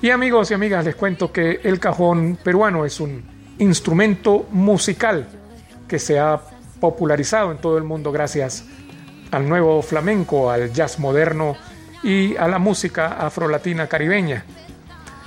Y 0.00 0.10
amigos 0.10 0.50
y 0.50 0.54
amigas, 0.54 0.84
les 0.84 0.94
cuento 0.94 1.30
que 1.30 1.60
el 1.62 1.78
cajón 1.78 2.38
peruano 2.42 2.86
es 2.86 3.00
un 3.00 3.22
instrumento 3.58 4.46
musical 4.50 5.28
que 5.86 5.98
se 5.98 6.18
ha 6.18 6.40
popularizado 6.80 7.52
en 7.52 7.58
todo 7.58 7.78
el 7.78 7.84
mundo 7.84 8.10
gracias 8.10 8.64
al 9.30 9.48
nuevo 9.48 9.82
flamenco, 9.82 10.50
al 10.50 10.72
jazz 10.72 10.98
moderno 10.98 11.56
y 12.02 12.36
a 12.36 12.48
la 12.48 12.58
música 12.58 13.24
afrolatina 13.24 13.86
caribeña 13.86 14.44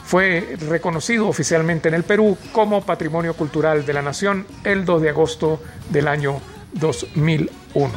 fue 0.03 0.57
reconocido 0.69 1.27
oficialmente 1.27 1.87
en 1.87 1.95
el 1.95 2.03
Perú 2.03 2.37
como 2.51 2.85
Patrimonio 2.85 3.33
Cultural 3.35 3.85
de 3.85 3.93
la 3.93 4.01
Nación 4.01 4.45
el 4.63 4.85
2 4.85 5.01
de 5.01 5.09
agosto 5.09 5.61
del 5.89 6.07
año 6.07 6.39
2001. 6.73 7.91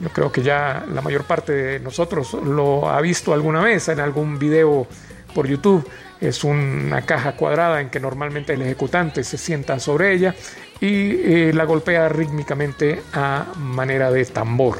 Yo 0.00 0.08
creo 0.10 0.30
que 0.30 0.42
ya 0.42 0.84
la 0.92 1.00
mayor 1.00 1.24
parte 1.24 1.52
de 1.52 1.80
nosotros 1.80 2.34
lo 2.34 2.90
ha 2.90 3.00
visto 3.00 3.32
alguna 3.32 3.62
vez 3.62 3.88
en 3.88 4.00
algún 4.00 4.38
video 4.38 4.86
por 5.34 5.46
YouTube. 5.46 5.88
Es 6.20 6.44
una 6.44 7.02
caja 7.02 7.36
cuadrada 7.36 7.80
en 7.80 7.88
que 7.88 8.00
normalmente 8.00 8.52
el 8.52 8.62
ejecutante 8.62 9.24
se 9.24 9.38
sienta 9.38 9.78
sobre 9.78 10.12
ella 10.12 10.34
y 10.80 11.10
eh, 11.10 11.52
la 11.54 11.64
golpea 11.64 12.08
rítmicamente 12.08 13.02
a 13.12 13.46
manera 13.56 14.10
de 14.10 14.24
tambor. 14.24 14.78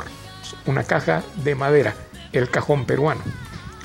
Una 0.66 0.84
caja 0.84 1.22
de 1.36 1.54
madera, 1.54 1.94
el 2.32 2.50
cajón 2.50 2.84
peruano. 2.84 3.22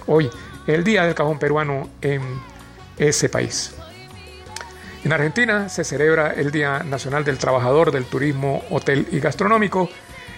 Hoy, 0.07 0.30
el 0.68 0.84
Día 0.84 1.05
del 1.05 1.16
Cajón 1.16 1.39
Peruano 1.39 1.89
en 2.01 2.22
ese 2.97 3.30
país. 3.30 3.74
En 5.03 5.14
Argentina 5.14 5.70
se 5.70 5.84
celebra 5.84 6.34
el 6.34 6.51
Día 6.51 6.84
Nacional 6.84 7.24
del 7.24 7.39
Trabajador 7.39 7.91
del 7.91 8.05
Turismo, 8.05 8.64
Hotel 8.70 9.07
y 9.12 9.20
Gastronómico. 9.20 9.89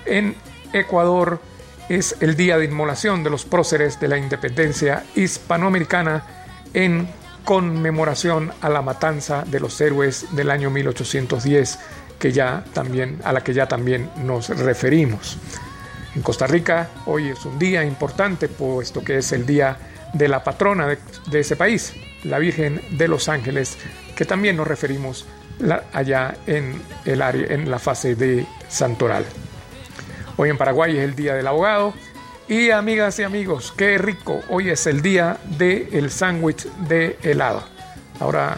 En 0.06 0.36
Ecuador 0.72 1.42
es 1.90 2.16
el 2.22 2.36
Día 2.38 2.58
de 2.58 2.66
Inmolación 2.66 3.24
de 3.24 3.30
los 3.30 3.44
Próceres 3.44 4.00
de 4.00 4.08
la 4.08 4.18
Independencia 4.18 5.04
Hispanoamericana 5.16 6.24
en 6.74 7.10
conmemoración 7.44 8.52
a 8.62 8.70
la 8.70 8.82
matanza 8.82 9.44
de 9.46 9.60
los 9.60 9.80
héroes 9.82 10.28
del 10.36 10.50
año 10.50 10.70
1810 10.70 11.80
que 12.20 12.32
ya 12.32 12.64
también, 12.74 13.20
a 13.24 13.34
la 13.34 13.42
que 13.44 13.54
ya 13.54 13.68
también 13.68 14.10
nos 14.24 14.50
referimos. 14.50 15.38
En 16.16 16.22
Costa 16.22 16.48
Rica 16.48 16.90
hoy 17.06 17.30
es 17.30 17.44
un 17.46 17.60
día 17.60 17.84
importante 17.84 18.48
puesto 18.48 19.04
que 19.04 19.18
es 19.18 19.32
el 19.32 19.46
día 19.46 19.78
de 20.14 20.28
la 20.28 20.44
patrona 20.44 20.88
de 20.88 21.40
ese 21.40 21.56
país, 21.56 21.94
la 22.24 22.40
Virgen 22.40 22.82
de 22.92 23.08
los 23.08 23.28
Ángeles, 23.30 23.78
que 24.16 24.26
también 24.26 24.56
nos 24.56 24.68
referimos 24.68 25.26
allá 25.92 26.36
en, 26.48 26.82
el 27.06 27.22
área, 27.22 27.48
en 27.48 27.70
la 27.70 27.80
fase 27.80 28.16
de 28.16 28.46
Santoral. 28.70 29.26
Hoy 30.38 30.50
en 30.50 30.58
Paraguay 30.58 30.98
es 30.98 31.04
el 31.04 31.16
Día 31.16 31.34
del 31.36 31.48
Abogado. 31.48 31.94
Y 32.48 32.72
amigas 32.72 33.18
y 33.20 33.24
amigos, 33.24 33.74
qué 33.78 33.98
rico, 33.98 34.42
hoy 34.50 34.70
es 34.70 34.86
el 34.86 35.02
día 35.02 35.38
del 35.58 36.12
sándwich 36.12 36.66
de 36.90 37.18
helado. 37.24 37.64
Ahora, 38.20 38.58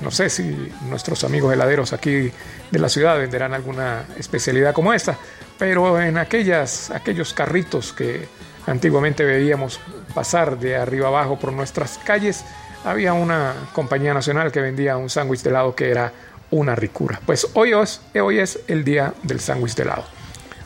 no 0.00 0.10
sé 0.10 0.28
si 0.28 0.72
nuestros 0.88 1.22
amigos 1.22 1.54
heladeros 1.54 1.92
aquí 1.92 2.32
de 2.70 2.78
la 2.78 2.88
ciudad 2.88 3.16
venderán 3.18 3.54
alguna 3.54 4.04
especialidad 4.18 4.74
como 4.74 4.92
esta, 4.92 5.16
pero 5.58 6.00
en 6.00 6.18
aquellas, 6.18 6.90
aquellos 6.90 7.32
carritos 7.32 7.92
que 7.92 8.26
antiguamente 8.66 9.24
veíamos 9.24 9.78
pasar 10.12 10.58
de 10.58 10.76
arriba 10.76 11.06
abajo 11.06 11.38
por 11.38 11.52
nuestras 11.52 11.98
calles, 11.98 12.44
había 12.84 13.12
una 13.12 13.54
compañía 13.72 14.12
nacional 14.12 14.50
que 14.50 14.60
vendía 14.60 14.96
un 14.96 15.08
sándwich 15.08 15.42
de 15.42 15.50
helado 15.50 15.76
que 15.76 15.88
era 15.88 16.12
una 16.50 16.74
ricura. 16.74 17.20
Pues 17.24 17.46
hoy 17.54 17.74
es, 17.74 18.00
hoy 18.20 18.40
es 18.40 18.58
el 18.66 18.82
día 18.82 19.14
del 19.22 19.38
sándwich 19.38 19.76
de 19.76 19.84
helado. 19.84 20.19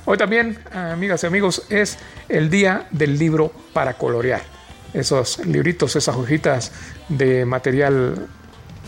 Hoy 0.07 0.19
también, 0.19 0.59
amigas 0.73 1.23
y 1.25 1.27
amigos, 1.27 1.63
es 1.71 1.99
el 2.29 2.51
día 2.51 2.87
del 2.91 3.19
libro 3.19 3.51
para 3.73 3.95
colorear. 3.95 4.43
Esos 4.93 5.39
libritos, 5.47 5.97
esas 5.97 6.15
hojitas 6.15 6.73
de 7.09 7.45
material 7.47 8.29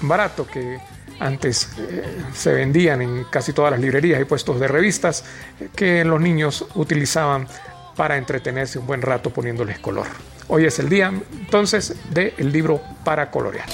barato 0.03 0.47
que 0.47 0.79
antes 1.19 1.71
eh, 1.79 2.05
se 2.35 2.53
vendían 2.53 3.01
en 3.01 3.25
casi 3.25 3.55
todas 3.55 3.71
las 3.71 3.81
librerías 3.81 4.21
y 4.21 4.25
puestos 4.27 4.61
de 4.61 4.69
revistas 4.69 5.25
que 5.75 6.05
los 6.05 6.21
niños 6.21 6.67
utilizaban 6.75 7.49
para 7.97 8.19
entretenerse 8.19 8.79
un 8.79 8.87
buen 8.87 9.01
rato 9.01 9.31
poniéndoles 9.31 9.79
color. 9.79 10.07
Hoy 10.49 10.67
es 10.67 10.79
el 10.79 10.91
día 10.91 11.09
entonces 11.09 11.97
del 12.11 12.53
libro 12.53 12.83
para 13.05 13.31
colorear. 13.31 13.67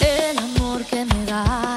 El 0.00 0.38
amor 0.38 0.84
que 0.84 1.04
me 1.04 1.24
das 1.24 1.73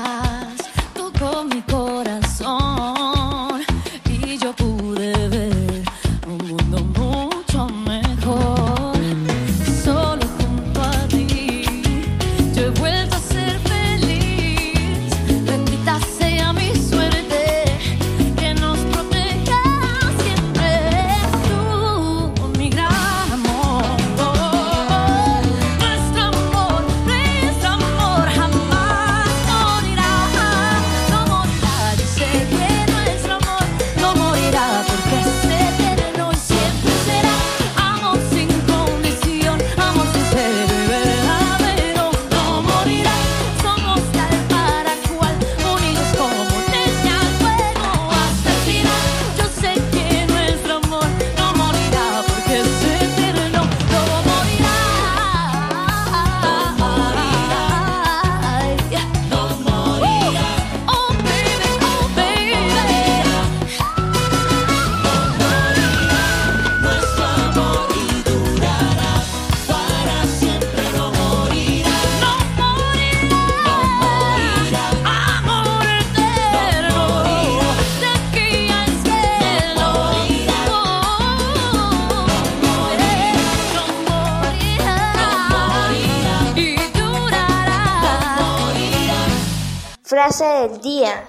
frase 90.28 90.68
del 90.68 90.82
día. 90.82 91.24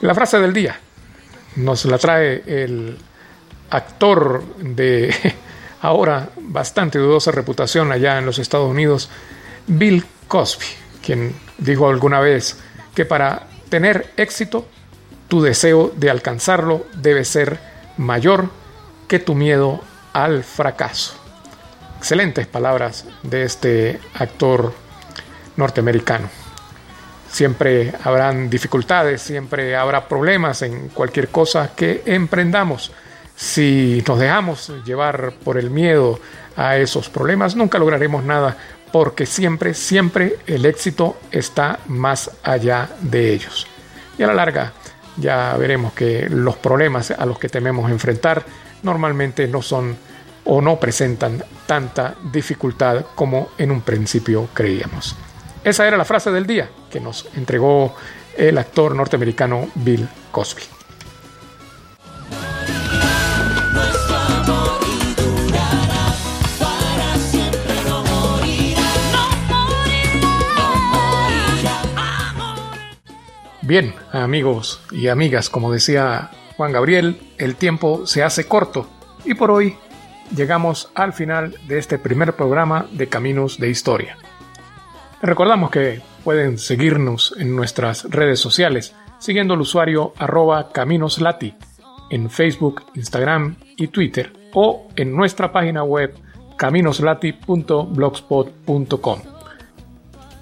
La 0.00 0.14
frase 0.14 0.38
del 0.38 0.52
día 0.52 0.78
nos 1.56 1.86
la 1.86 1.96
trae 1.96 2.42
el 2.46 2.98
actor 3.70 4.44
de 4.58 5.14
ahora 5.80 6.28
bastante 6.36 6.98
dudosa 6.98 7.30
reputación 7.30 7.90
allá 7.90 8.18
en 8.18 8.26
los 8.26 8.38
Estados 8.38 8.70
Unidos, 8.70 9.08
Bill 9.66 10.04
Cosby, 10.28 10.66
quien 11.02 11.34
dijo 11.56 11.88
alguna 11.88 12.20
vez 12.20 12.58
que 12.94 13.06
para 13.06 13.46
tener 13.70 14.12
éxito, 14.18 14.66
tu 15.28 15.40
deseo 15.40 15.92
de 15.96 16.10
alcanzarlo 16.10 16.84
debe 16.92 17.24
ser 17.24 17.58
mayor 17.96 18.50
que 19.08 19.18
tu 19.18 19.34
miedo 19.34 19.80
al 20.12 20.44
fracaso. 20.44 21.14
Excelentes 21.96 22.46
palabras 22.46 23.06
de 23.22 23.44
este 23.44 23.98
actor 24.14 24.74
norteamericano. 25.56 26.41
Siempre 27.32 27.94
habrán 28.04 28.50
dificultades, 28.50 29.22
siempre 29.22 29.74
habrá 29.74 30.06
problemas 30.06 30.60
en 30.60 30.90
cualquier 30.90 31.28
cosa 31.28 31.74
que 31.74 32.02
emprendamos. 32.04 32.92
Si 33.34 34.04
nos 34.06 34.18
dejamos 34.18 34.70
llevar 34.84 35.32
por 35.42 35.56
el 35.56 35.70
miedo 35.70 36.20
a 36.56 36.76
esos 36.76 37.08
problemas, 37.08 37.56
nunca 37.56 37.78
lograremos 37.78 38.22
nada 38.22 38.58
porque 38.92 39.24
siempre, 39.24 39.72
siempre 39.72 40.36
el 40.46 40.66
éxito 40.66 41.16
está 41.30 41.78
más 41.86 42.30
allá 42.42 42.90
de 43.00 43.32
ellos. 43.32 43.66
Y 44.18 44.22
a 44.22 44.26
la 44.26 44.34
larga 44.34 44.74
ya 45.16 45.56
veremos 45.56 45.94
que 45.94 46.28
los 46.28 46.56
problemas 46.56 47.12
a 47.12 47.24
los 47.24 47.38
que 47.38 47.48
tememos 47.48 47.90
enfrentar 47.90 48.44
normalmente 48.82 49.48
no 49.48 49.62
son 49.62 49.96
o 50.44 50.60
no 50.60 50.78
presentan 50.78 51.42
tanta 51.66 52.14
dificultad 52.30 53.06
como 53.14 53.52
en 53.56 53.70
un 53.70 53.80
principio 53.80 54.48
creíamos. 54.52 55.16
Esa 55.64 55.86
era 55.86 55.96
la 55.96 56.04
frase 56.04 56.32
del 56.32 56.46
día 56.46 56.70
que 56.90 56.98
nos 56.98 57.28
entregó 57.36 57.94
el 58.36 58.58
actor 58.58 58.96
norteamericano 58.96 59.68
Bill 59.76 60.08
Cosby. 60.32 60.62
Bien, 73.60 73.94
amigos 74.10 74.82
y 74.90 75.06
amigas, 75.06 75.48
como 75.48 75.70
decía 75.70 76.30
Juan 76.56 76.72
Gabriel, 76.72 77.20
el 77.38 77.54
tiempo 77.54 78.04
se 78.06 78.24
hace 78.24 78.48
corto 78.48 78.88
y 79.24 79.34
por 79.34 79.52
hoy 79.52 79.76
llegamos 80.34 80.90
al 80.96 81.12
final 81.12 81.56
de 81.68 81.78
este 81.78 81.98
primer 81.98 82.34
programa 82.34 82.88
de 82.90 83.08
Caminos 83.08 83.58
de 83.58 83.70
Historia. 83.70 84.18
Recordamos 85.22 85.70
que 85.70 86.02
pueden 86.24 86.58
seguirnos 86.58 87.34
en 87.38 87.54
nuestras 87.54 88.10
redes 88.10 88.40
sociales 88.40 88.92
siguiendo 89.20 89.54
el 89.54 89.60
usuario 89.60 90.12
arroba 90.18 90.72
caminoslati 90.72 91.54
en 92.10 92.28
Facebook, 92.28 92.86
Instagram 92.96 93.54
y 93.76 93.86
Twitter 93.86 94.32
o 94.52 94.88
en 94.96 95.14
nuestra 95.14 95.52
página 95.52 95.84
web 95.84 96.12
caminoslati.blogspot.com. 96.58 99.20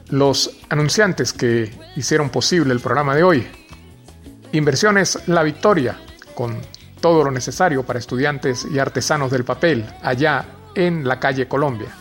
Los 0.09 0.59
anunciantes 0.70 1.35
que 1.35 1.70
hicieron 1.97 2.31
posible 2.31 2.72
el 2.72 2.81
programa 2.81 3.14
de 3.14 3.22
hoy. 3.22 3.47
Inversiones 4.53 5.28
La 5.28 5.43
Victoria, 5.43 5.99
con 6.35 6.57
todo 7.03 7.22
lo 7.22 7.31
necesario 7.31 7.85
para 7.85 7.99
estudiantes 7.99 8.66
y 8.68 8.78
artesanos 8.78 9.31
del 9.31 9.45
papel, 9.45 9.85
allá 10.03 10.47
en 10.74 11.07
la 11.07 11.20
calle 11.20 11.47
Colombia. 11.47 11.99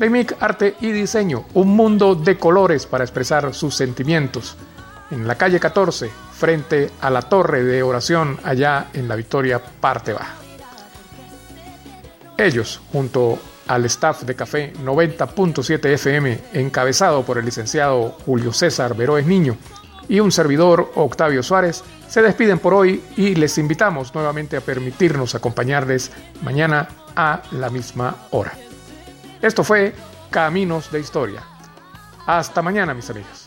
DEMIC 0.00 0.36
Arte 0.40 0.76
y 0.80 0.92
Diseño, 0.92 1.44
un 1.52 1.76
mundo 1.76 2.14
de 2.14 2.38
colores 2.38 2.86
para 2.86 3.04
expresar 3.04 3.52
sus 3.52 3.76
sentimientos. 3.76 4.56
En 5.10 5.28
la 5.28 5.34
calle 5.34 5.60
14, 5.60 6.10
frente 6.32 6.90
a 7.02 7.10
la 7.10 7.20
torre 7.20 7.62
de 7.64 7.82
oración 7.82 8.38
allá 8.42 8.86
en 8.94 9.06
la 9.08 9.14
Victoria 9.14 9.58
Parte 9.58 10.14
Baja. 10.14 10.36
Ellos, 12.38 12.80
junto 12.90 13.38
al 13.66 13.84
staff 13.84 14.22
de 14.22 14.34
Café 14.34 14.72
90.7 14.72 15.84
FM, 15.84 16.40
encabezado 16.54 17.22
por 17.22 17.36
el 17.36 17.44
licenciado 17.44 18.16
Julio 18.24 18.54
César 18.54 18.96
Veroes 18.96 19.26
Niño 19.26 19.58
y 20.08 20.20
un 20.20 20.32
servidor 20.32 20.92
Octavio 20.94 21.42
Suárez, 21.42 21.84
se 22.08 22.22
despiden 22.22 22.58
por 22.58 22.72
hoy 22.72 23.04
y 23.18 23.34
les 23.34 23.58
invitamos 23.58 24.14
nuevamente 24.14 24.56
a 24.56 24.62
permitirnos 24.62 25.34
acompañarles 25.34 26.10
mañana 26.40 26.88
a 27.14 27.42
la 27.50 27.68
misma 27.68 28.16
hora. 28.30 28.54
Esto 29.42 29.64
fue 29.64 29.94
Caminos 30.30 30.92
de 30.92 31.00
Historia. 31.00 31.42
Hasta 32.26 32.60
mañana, 32.60 32.92
mis 32.92 33.08
amigos. 33.08 33.39